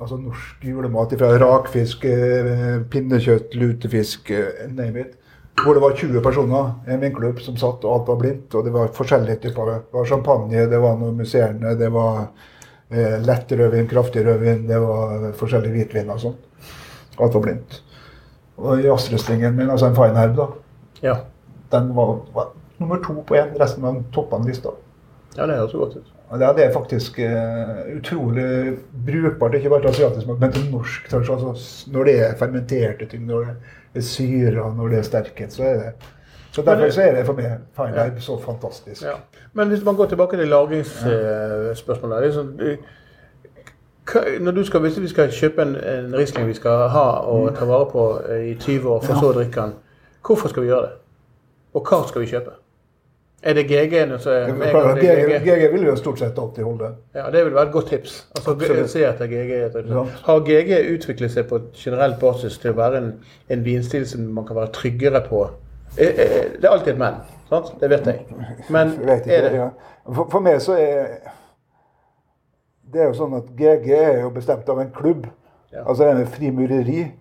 [0.00, 5.16] Altså norsk julemat fra rakfisk, eh, pinnekjøtt, lutefisk, eh, name it.
[5.62, 8.54] Hvor det var 20 personer i en vinklubb som satt, og alt var blindt.
[8.54, 9.70] Og det var forskjellige typer.
[9.72, 12.26] Det var champagne, det var noe musserende, det var
[12.90, 16.68] eh, lett rødvin, kraftig rødvin, det var forskjellig hvitvin og sånt.
[17.16, 17.80] Alt var blindt.
[18.56, 20.46] Og i Astrestringen min, altså en fine herb, da,
[21.04, 21.16] ja.
[21.72, 23.56] den var, var nummer to på én.
[23.60, 24.72] Resten av toppene lista.
[25.36, 26.15] Ja, det høres godt ut.
[26.28, 28.74] Og det, er faktisk uh, utrolig
[29.06, 31.12] brukbart, ikke bare til asiatisk mat, men til norsk.
[31.12, 31.54] Altså,
[31.92, 33.54] når det er fermenterte ting, når det
[33.94, 35.92] er syre, når det er sterkhet, så er det
[36.50, 39.02] Så derfor så er det for meg fine herb så fantastisk.
[39.02, 39.12] Ja.
[39.52, 42.76] Men hvis man går tilbake til lagringsspørsmålet liksom, eh,
[44.40, 47.64] når du skal, Hvis vi skal kjøpe en, en Riesling vi skal ha og ta
[47.64, 49.74] vare på eh, i 20 år, for så å drikke den,
[50.26, 50.92] hvorfor skal vi gjøre det?
[51.74, 52.50] Og hva skal vi kjøpe?
[53.46, 56.88] Er det GG-ene som er er GG, vil jo stort sett alltid holde.
[57.14, 58.16] Ja, Det vil være et godt tips.
[58.36, 59.52] Altså, se etter GG.
[59.66, 60.02] etter- Ja.
[60.24, 63.12] Har GG utviklet seg på generell basis til å være en,
[63.48, 65.44] en vinstil som man kan være tryggere på?
[65.98, 67.14] Eh, eh, Det er alltid et men.
[67.48, 67.80] sant?
[67.80, 68.20] Det vet jeg.
[68.70, 69.68] Men Jeg vet ikke, er det ja.
[70.14, 71.06] for, for meg så er
[72.92, 75.26] Det er jo sånn at GG er jo bestemt av en klubb.
[75.72, 75.84] Ja.
[75.88, 77.12] Altså det med frimureri.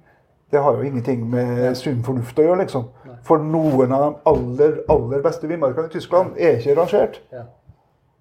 [0.55, 2.85] Det har jo ingenting med sunn fornuft å gjøre, liksom.
[3.27, 7.17] For noen av de aller, aller beste villmarkene i Tyskland er ikke rangert.
[7.33, 7.41] Ja.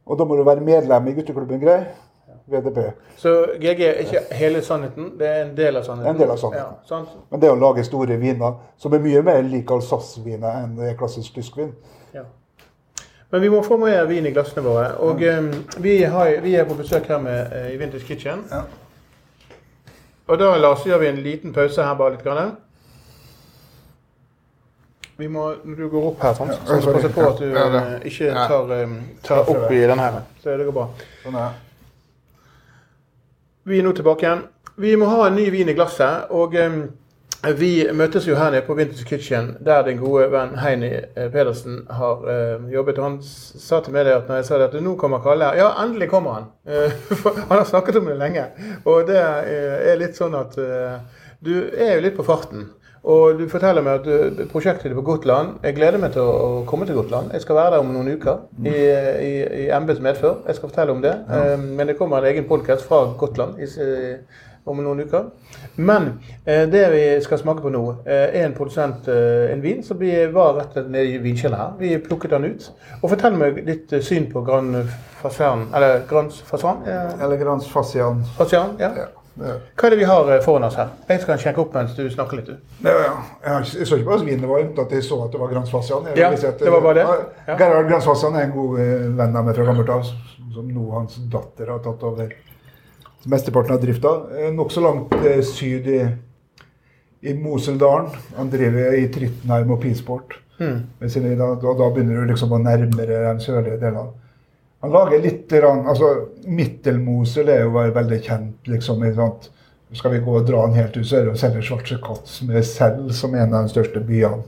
[0.04, 1.84] Og da må du være medlem i gutteklubben Grei.
[2.50, 2.80] VDP.
[3.16, 6.10] Så GG er ikke hele sannheten, det er en del av sannheten.
[6.10, 6.74] En del av sannheten.
[6.90, 7.22] Ja.
[7.30, 11.56] Men det å lage store viner, som er mye mer lik Alsace-viner enn klassisk tysk
[11.62, 11.70] vin
[12.12, 12.26] Ja.
[13.30, 14.90] Men vi må få mer vin i glassene våre.
[15.06, 18.44] Og um, vi, har, vi er på besøk her med, uh, i Vintage Kitchen.
[18.50, 18.60] Ja.
[20.26, 22.22] Og da Lars, gjør vi en liten pause her bare litt.
[22.24, 22.54] Grann.
[25.16, 26.54] Vi må, når du går opp her, sant?
[26.66, 29.82] så må du passe på at du Ja, eh, ikke tar, eh, tar opp i
[29.86, 30.22] den her.
[30.42, 30.88] Så det går bra.
[31.22, 31.38] Sånn.
[33.64, 34.42] Vi er nå tilbake igjen.
[34.76, 36.32] Vi må ha en ny vin i glasset.
[36.34, 36.80] Og eh,
[37.52, 41.82] vi møtes jo her nede på Vintage Kitchen, der din gode venn Heini eh, Pedersen
[41.90, 43.00] har uh, jobbet.
[43.02, 45.72] Han sa til meg at når jeg sa det at nå kommer Kalle her Ja,
[45.84, 46.48] endelig kommer han.
[46.64, 48.46] Uh, han har snakket om det lenge.
[48.84, 50.96] Og det er litt sånn at uh,
[51.44, 52.70] du er jo litt på farten.
[53.04, 54.06] Og du forteller meg at
[54.38, 55.58] du, prosjektet er på Gotland.
[55.66, 57.34] Jeg gleder meg til å, komme til Gotland.
[57.36, 59.32] Jeg skal være der om noen uker i, i,
[59.64, 60.38] i embets medfør.
[60.48, 61.12] Jeg skal fortelle om det.
[61.28, 63.68] Eh, men det kommer en egen podkast fra Gotland i,
[64.64, 65.26] om noen uker.
[65.76, 66.06] Men
[66.44, 69.98] eh, det vi skal smake på nå, eh, er en produsent, eh, en vin som
[70.00, 71.74] vi var rett nede i vinkjelleren her.
[71.78, 72.70] Vi plukket den ut.
[73.02, 74.80] Og fortell meg ditt eh, syn på Grand
[75.20, 76.80] Fasan, eller Grand Fasan?
[76.86, 78.24] Eller Elegans Fasian.
[78.38, 78.90] Fasian ja.
[78.96, 79.10] Ja,
[79.44, 79.60] er.
[79.74, 80.92] Hva er det vi har eh, foran oss her?
[81.10, 82.48] Jeg skal sjekke opp mens du snakker litt.
[82.52, 82.88] du.
[82.88, 83.16] Ja.
[83.44, 85.72] Jeg, så ikke bare at vinen var varmt, at jeg så at det var Grans
[85.74, 86.06] Facian.
[86.12, 87.06] Jeg Ja, at, det var bare det.
[87.08, 87.20] Ja,
[87.52, 87.56] Ja.
[87.58, 90.08] Gerhard Grans Facian er en god eh, venn av meg fra gammelt av,
[90.54, 92.30] som nå hans datter har tatt over
[93.24, 94.14] mesteparten av drifta.
[94.38, 96.00] Eh, Nokså langt eh, syd i,
[97.20, 98.10] i Moseldalen.
[98.36, 100.38] Han driver i Trittenheim og Pisport.
[100.60, 100.84] Mm.
[101.00, 104.12] Da, da begynner du liksom å nærmere den sørlige delen.
[104.84, 106.10] Han lager litt altså
[106.44, 108.68] Mittelmosel er jo veldig kjent.
[108.68, 109.00] liksom,
[109.94, 112.42] Skal vi gå og dra den helt ut, så er det å selge Schwarze Katz
[112.42, 114.42] med Sel som en av de største byene.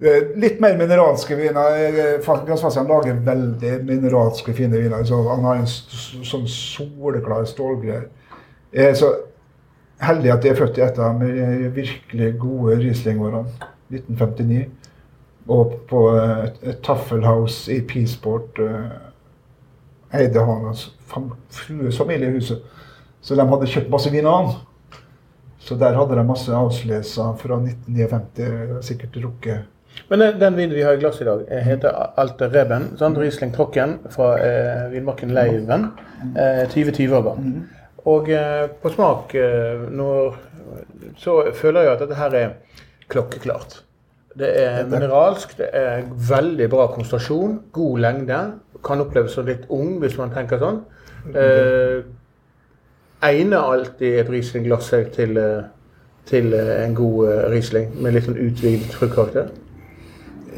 [0.00, 2.14] Eh, Litt mer mineralske viner.
[2.16, 2.44] Eh, Fa-
[2.88, 5.04] lager veldig mineralske, fine viner.
[5.04, 8.06] Så han har en sånn soleklar stålgreier.
[8.72, 9.10] Jeg er så
[10.00, 13.44] heldig at jeg er født i et av de virkelig gode Riesling-årene.
[13.90, 14.68] 1959.
[15.50, 20.86] Og på eh, et, et Taffelhaus i Peaceport eh, eide han hans
[21.50, 22.62] frues familiehuset.
[23.20, 24.54] Så de hadde kjøpt masse vin av han.
[25.60, 29.66] Så der hadde de masse avsleser fra 1959, sikkert drukket
[30.10, 32.88] Men den, vinen vi har i glass i dag, eh, heter Alte Reben.
[32.98, 33.18] Sant?
[33.18, 35.86] Riesling Trocken fra eh, vinmarken Leiven.
[36.34, 37.52] Eh, 2020-årgang.
[38.10, 40.34] Og eh, på smak eh, når,
[41.20, 42.50] så føler jeg at dette her er
[43.12, 43.84] klokkeklart.
[44.38, 48.42] Det er mineralsk, det er veldig bra konsentrasjon, god lengde.
[48.86, 50.82] Kan oppleves som litt ung hvis man tenker sånn.
[51.30, 52.02] Eh,
[53.30, 55.64] egner alltid et Riesling-glass til, eh,
[56.26, 59.50] til en god Riesling med litt sånn utvidet fruktkarakter?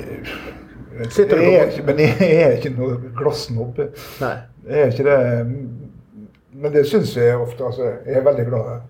[0.02, 3.78] Jeg er ikke, Men jeg er ikke noe glassnobb.
[4.20, 4.34] Nei.
[4.68, 5.18] Jeg er ikke det.
[6.52, 7.64] Men det syns jeg ofte.
[7.64, 8.82] Altså, jeg er veldig glad.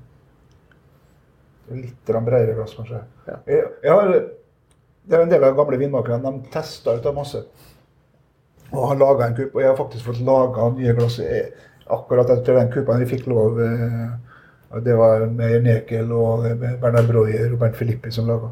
[1.73, 2.99] Litt bredere glass, kanskje.
[3.29, 3.37] Ja.
[3.49, 4.11] Jeg, jeg har,
[5.07, 6.33] det er en del av de gamle vinmakerne.
[6.43, 7.45] De testa ut av masse.
[8.73, 9.55] Og har laga en kupp.
[9.55, 11.53] Og jeg har faktisk fått laga nye glass jeg-
[11.93, 13.61] akkurat etter den kuppen vi fikk lov.
[13.61, 14.11] eh,
[14.83, 18.49] Det var med Nekel og eh, Bernard Breuer og Bernt Filippi som laga.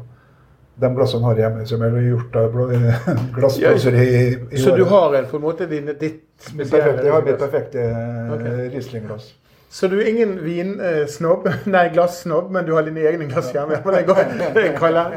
[0.81, 2.69] De glassene har jeg hjemme, som jeg har gjort av blå-
[3.35, 4.07] glassblåser i,
[4.49, 7.85] i Så du har en, på en måte din, ditt spesielle jeg har mitt perfekte
[8.33, 8.67] okay.
[8.73, 9.29] Riesling-glass.
[9.71, 13.77] Så du er ingen vinsnobb, nei glassnobb, men du har dine egne glass hjemme?
[13.85, 14.23] Men det går,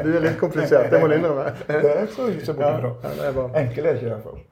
[0.05, 1.51] du er litt komplisert, det må du innrømme.
[1.67, 3.49] Det er så, så bort Ja, det er bra.
[3.59, 4.43] Enkel er ikke i hvert fall.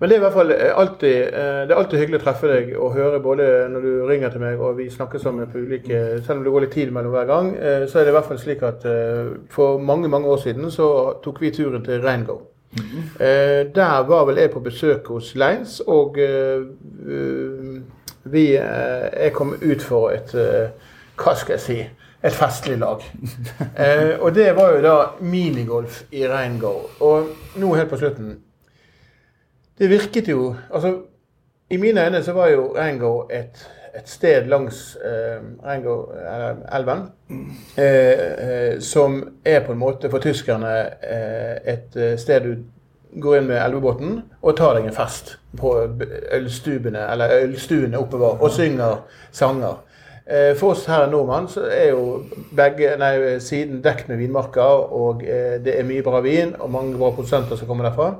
[0.00, 2.46] Men det er i hvert fall eh, alltid, eh, det er alltid hyggelig å treffe
[2.52, 6.02] deg og høre både når du ringer til meg og vi snakker sammen på ulike
[6.22, 8.28] Selv om det går litt tid mellom hver gang, eh, så er det i hvert
[8.28, 8.86] fall slik at
[9.50, 10.86] for mange mange år siden så
[11.24, 12.38] tok vi turen til Reingo.
[13.18, 16.18] Eh, Der var vel jeg på besøk hos Leins, og
[18.28, 20.34] vi Jeg kom ut for et
[21.18, 21.78] Hva skal jeg si?
[22.22, 23.02] Et festlig lag.
[23.78, 26.90] Eh, Og det var jo da minigolf i Reingård.
[27.00, 28.36] Og nå helt på slutten
[29.78, 30.94] det virket jo altså,
[31.70, 33.60] I mine øyne så var jo Reingo et,
[33.94, 37.02] et sted langs eh, Reingo-elven
[37.76, 40.72] eh, eh, som er på en måte for tyskerne
[41.02, 42.56] eh, et eh, sted du
[43.20, 45.70] går inn med elvebåten og tar deg en fest på
[46.36, 48.98] ølstubene, eller ølstuene oppover og synger
[49.32, 49.78] sanger.
[50.28, 52.02] Eh, For oss her nordmenn så er jo
[52.56, 56.98] begge nei, siden dekt med vinmarker, og eh, det er mye bra vin og mange
[57.00, 58.10] bra produsenter som kommer derfra.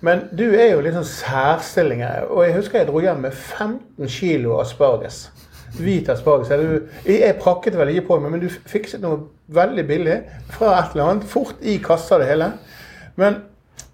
[0.00, 2.28] Men du er jo litt sånn særstilling her.
[2.30, 5.24] Og jeg husker jeg dro hjem med 15 kilo asparges.
[5.78, 6.52] Hvit asparges.
[7.08, 9.24] Jeg prakket vel ikke på meg, men du fikset noe
[9.54, 10.18] veldig billig
[10.54, 11.28] fra et eller annet.
[11.28, 12.52] Fort i kassa det hele.
[13.18, 13.42] Men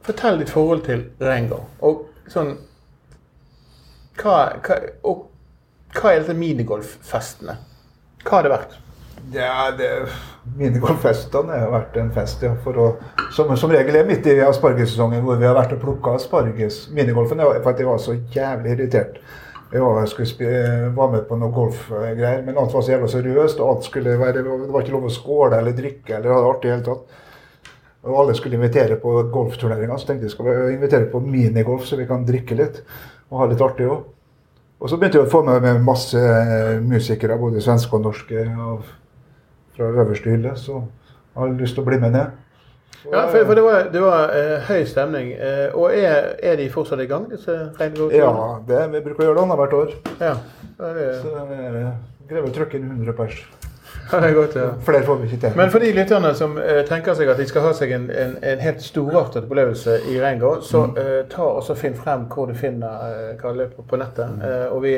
[0.05, 1.63] fortell ditt forhold til Rengo.
[1.85, 2.55] Og sånn
[4.21, 4.77] hva, hva,
[5.09, 5.25] og
[5.97, 7.57] hva er dette minigolffestene?
[8.25, 8.77] Hva har det vært?
[9.35, 9.89] Ja, det,
[10.55, 12.53] Minigolffestene har vært en fest, ja.
[12.53, 12.89] Å,
[13.35, 16.85] som, som regel er midt i aspargessesongen hvor vi har vært og plukka asparges.
[16.95, 19.19] Minigolfen for jeg var så jævlig irritert.
[19.73, 20.05] Jeg var,
[20.95, 23.61] var med på noen golfgreier, men alt var så jævla seriøst.
[23.61, 26.51] og alt skulle være, Det var ikke lov å skåle eller drikke eller ha det
[26.53, 27.21] artig i hele tatt.
[28.05, 31.97] Og alle skulle invitere på golfturneringer, så tenkte jeg skal vi invitere på minigolf, så
[31.97, 32.83] vi kan drikke litt
[33.31, 34.05] og ha litt artig òg.
[34.79, 36.21] Og så begynte jeg å få med meg masse
[36.85, 38.85] musikere, både svenske og norske, av,
[39.77, 40.55] fra øverste hylle.
[40.57, 42.41] Så jeg har lyst til å bli med ned.
[43.03, 45.33] Så, Ja, for, for det var, det var uh, høy stemning.
[45.37, 47.53] Uh, og er, er de fortsatt i gang, disse
[48.15, 48.31] ja,
[48.69, 49.95] det, vi bruker å gjøre det annethvert år.
[50.21, 50.35] ja.
[50.79, 50.93] Så
[51.51, 51.93] det er-
[52.29, 53.43] greier å trykke inn 100 pers.
[54.13, 54.57] Ja, det godt.
[54.57, 54.69] Ja.
[54.85, 55.57] Flere får vi ikke til.
[55.57, 58.37] Men for de lytterne som eh, tenker seg at de skal ha seg en, en,
[58.43, 62.55] en helt storartet opplevelse i Reingård, så eh, ta og så finn frem hvor du
[62.59, 64.45] finner eh, Kalle på, på nettet.
[64.45, 64.95] Eh, og vi,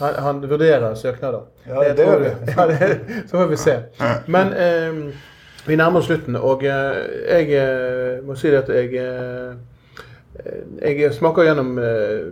[0.00, 1.48] han, han vurderer søknader.
[1.66, 2.36] Ja, det det gjør vi.
[2.56, 3.76] Ja, det, så får vi se.
[4.26, 5.02] Men eh,
[5.66, 9.02] vi nærmer oss slutten, og eh, jeg må si at jeg
[10.80, 11.74] jeg smaker gjennom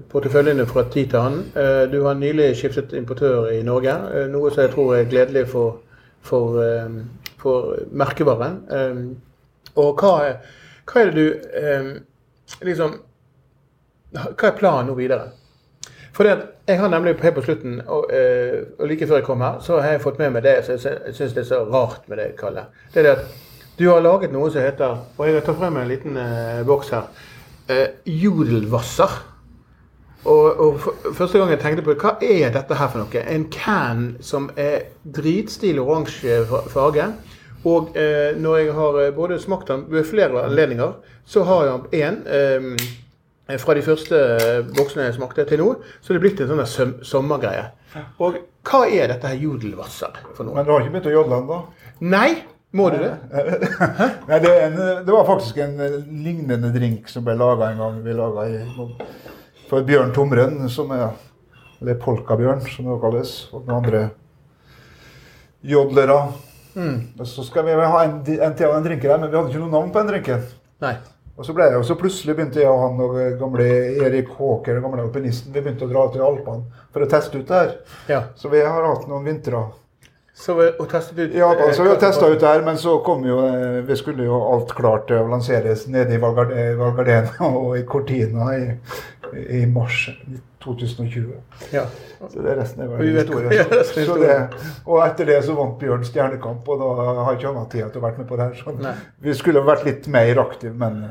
[0.09, 1.43] porteføljene fra tid til annen.
[1.93, 3.93] Du har nylig skiftet importør i Norge,
[4.33, 5.83] noe som jeg tror er gledelig for,
[6.22, 7.00] for, eh,
[7.38, 8.60] for merkevaren.
[8.70, 9.02] Eh,
[9.78, 10.14] og hva,
[10.88, 11.92] hva er det du eh,
[12.64, 12.96] liksom
[14.08, 15.34] Hva er planen nå videre?
[16.16, 19.76] For jeg har nemlig helt på slutten, og, og, like før jeg kom her, så
[19.78, 22.64] har jeg fått med meg det som jeg syns er så rart med det, Kalle.
[22.94, 23.36] Det er det at
[23.78, 27.10] du har laget noe som heter Og jeg tatt frem en liten eh, boks her.
[27.70, 29.12] Eh, jodelvasser.
[30.24, 33.24] Og, og for, første gang jeg tenkte på det, hva er dette her for noe?
[33.30, 36.40] En can som er dritstilig oransje
[36.72, 37.10] farge.
[37.66, 40.92] Og eh, når jeg har eh, både smakt den ved flere anledninger,
[41.26, 44.18] så har jeg én eh, fra de første
[44.76, 47.70] boksene jeg smakte til nå, så det er blitt en sånn sommergreie.
[48.20, 48.36] Og
[48.68, 50.58] hva er dette her jodelvasser for noe?
[50.58, 51.60] Men du har ikke begynt å jodle ennå?
[52.04, 52.30] Nei.
[52.76, 53.14] Må du det?
[54.28, 55.78] Nei, det, en, det, var faktisk en
[56.20, 58.02] lignende drink som ble laga en gang.
[58.04, 58.44] Vi laga
[59.68, 61.10] for Bjørn Tomren, som er
[61.80, 63.34] eller Polkabjørn, som det kalles.
[63.52, 64.08] Og den andre
[65.60, 66.18] jodlere.
[66.74, 67.26] Mm.
[67.26, 69.62] Så skal vi ha en, en til av den drinken her, men vi hadde ikke
[69.62, 70.44] noe navn på den drinken.
[70.84, 70.96] Nei.
[71.38, 73.66] Og så ble det jo så plutselig begynte jeg og han og gamle
[74.02, 77.46] Erik Håker, den gamle alpinisten, vi begynte å dra til Alpene for å teste ut
[77.46, 77.76] det her.
[78.10, 78.22] Ja.
[78.34, 79.60] Så vi har hatt noen vintre.
[80.39, 83.24] Så vi, og testet ut, ja, altså, vi testa ut det her, men så kom
[83.26, 88.53] jo eh, Vi skulle jo alt klart å lanseres nede i Valgardena og i Cortina
[88.55, 88.68] i,
[89.59, 90.05] i mars
[90.62, 91.32] 2020.
[91.74, 91.89] Ja.
[92.20, 93.66] Så det resten er bare historie.
[93.82, 94.36] Så, så det,
[94.86, 98.01] og etter det så vant Bjørn Stjernekamp, og da har ikke han hatt tid til
[98.01, 98.62] å være med på det her.
[98.62, 98.95] Så
[99.26, 101.03] vi skulle vært litt mer aktive, men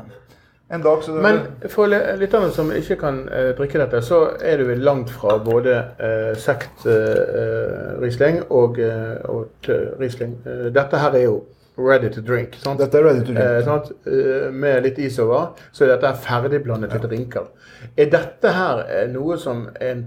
[0.74, 1.42] en dag så Men
[1.72, 6.34] for lytterne som ikke kan uh, drikke dette, så er du langt fra både uh,
[6.40, 8.82] sekt uh, Riesling og,
[9.30, 10.40] og Riesling.
[10.76, 11.38] dette her er jo
[11.78, 12.56] ready to drink.
[12.56, 12.80] Sant?
[12.80, 13.92] Dette er ready to drink.
[14.08, 17.12] Eh, med litt is over, så er dette ferdigblandet til ja.
[17.12, 17.52] drinker.
[17.98, 18.82] Er dette her
[19.14, 20.04] noe som er en,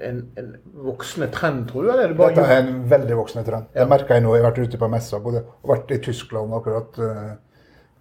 [0.00, 0.50] en, en
[0.88, 1.92] voksende trend, tror du?
[1.92, 3.70] Eller er det dette er en veldig voksende trend.
[3.70, 3.84] Ja.
[3.84, 4.34] Det merker jeg nå.
[4.34, 7.02] Jeg har vært ute på messa både vært i Tyskland akkurat.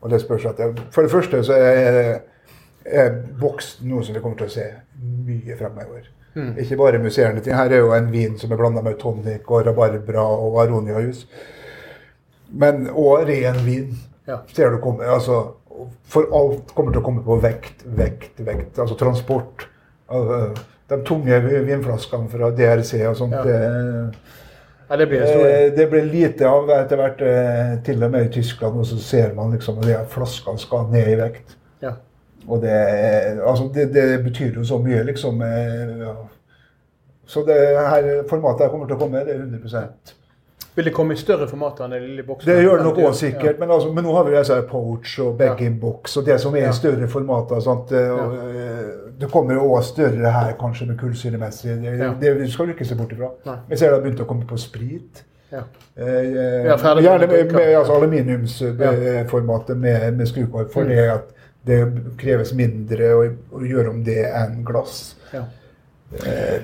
[0.01, 2.19] Og det spørs at jeg, For det første så er,
[2.85, 4.67] jeg vokst noe som vi kommer til å se
[5.27, 6.09] mye fremover.
[6.33, 6.53] Mm.
[6.63, 7.55] Ikke bare musserende ting.
[7.55, 11.25] Her er jo en vin som er blanda med tonic og rabarbra og aroniajus.
[12.51, 13.91] Men òg ren vin
[14.27, 14.41] ja.
[14.55, 15.07] ser du komme.
[15.07, 15.43] Altså,
[16.11, 18.79] for alt kommer til å komme på vekt, vekt, vekt.
[18.79, 19.67] Altså transport.
[20.11, 20.43] Altså,
[20.91, 21.37] de tunge
[21.67, 23.37] vinflaskene fra DRC og sånt.
[23.37, 23.43] Ja.
[23.47, 24.39] Det,
[24.91, 28.31] ja, det, blir eh, det blir lite av etter hvert, eh, til og med i
[28.33, 28.79] Tyskland.
[28.81, 31.55] Og så ser man liksom at flaskene skal ned i vekt.
[31.79, 31.93] Ja.
[32.47, 32.75] Og det,
[33.39, 35.39] altså det, det, betyr jo så mye, liksom.
[35.47, 36.15] Eh, ja.
[37.25, 40.17] Så det her formatet kommer til å komme, det er 100%
[40.75, 42.47] vil det komme i større format enn den lille boksen?
[42.47, 43.57] Det gjør det nok òg sikkert.
[43.57, 43.59] Ja.
[43.59, 46.75] Men, altså, men, nå har vi altså Poach og bag-in-box og det som er i
[46.75, 47.59] større formater.
[47.59, 47.91] Sant?
[47.91, 48.37] Og,
[49.19, 51.75] det kommer òg større her, kanskje med kullsynemessig.
[51.81, 53.31] Det, det, det skal du ikke se bort ifra.
[53.47, 53.57] Nei.
[53.73, 55.23] Jeg ser det har begynt å komme på sprit.
[55.51, 55.65] Ja.
[55.95, 56.63] Eh,
[57.03, 60.91] gjerne med, med altså, aluminiumsformatet med, med skrukork, for mm.
[60.91, 61.31] det at
[61.67, 61.79] det
[62.21, 63.25] kreves mindre å,
[63.57, 65.01] å gjøre om det enn glass.
[65.35, 65.43] Ja.
[66.23, 66.61] Eh,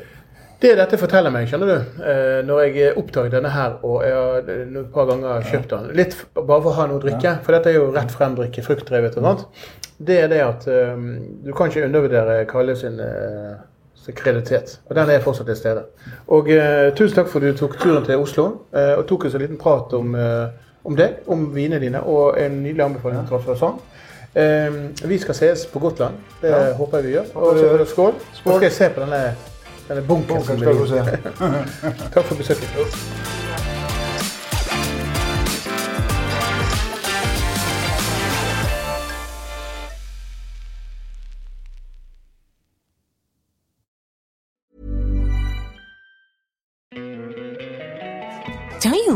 [0.57, 4.47] det dette forteller meg, skjønner du, eh, når jeg oppdaget denne her, og jeg har
[4.55, 7.69] et par ganger kjøpt den, litt bare for å ha noe å drikke, for dette
[7.69, 9.43] er jo rett frem-drikke, fruktdrevet og sånt,
[9.97, 11.07] det er det at um,
[11.45, 14.79] du kan ikke undervurdere Kalle sin, uh, kreditet.
[14.85, 15.83] Og den er fortsatt til stede.
[16.27, 19.35] Og uh, tusen takk for at du tok turen til Oslo uh, og tok oss
[19.35, 20.15] en liten prat om,
[20.85, 23.81] om deg, om vinene dine, og en nydelig anbefaling fra sang.
[24.37, 26.15] Um, vi skal ses på Gotland.
[26.41, 26.73] Det ja.
[26.77, 27.35] håper jeg vi gjør.
[27.35, 28.13] Og så skål.
[28.33, 28.53] skål.
[28.53, 29.21] Skal jeg se på denne
[29.87, 30.01] denne
[30.81, 31.03] du se.
[32.13, 33.36] Takk for besøket.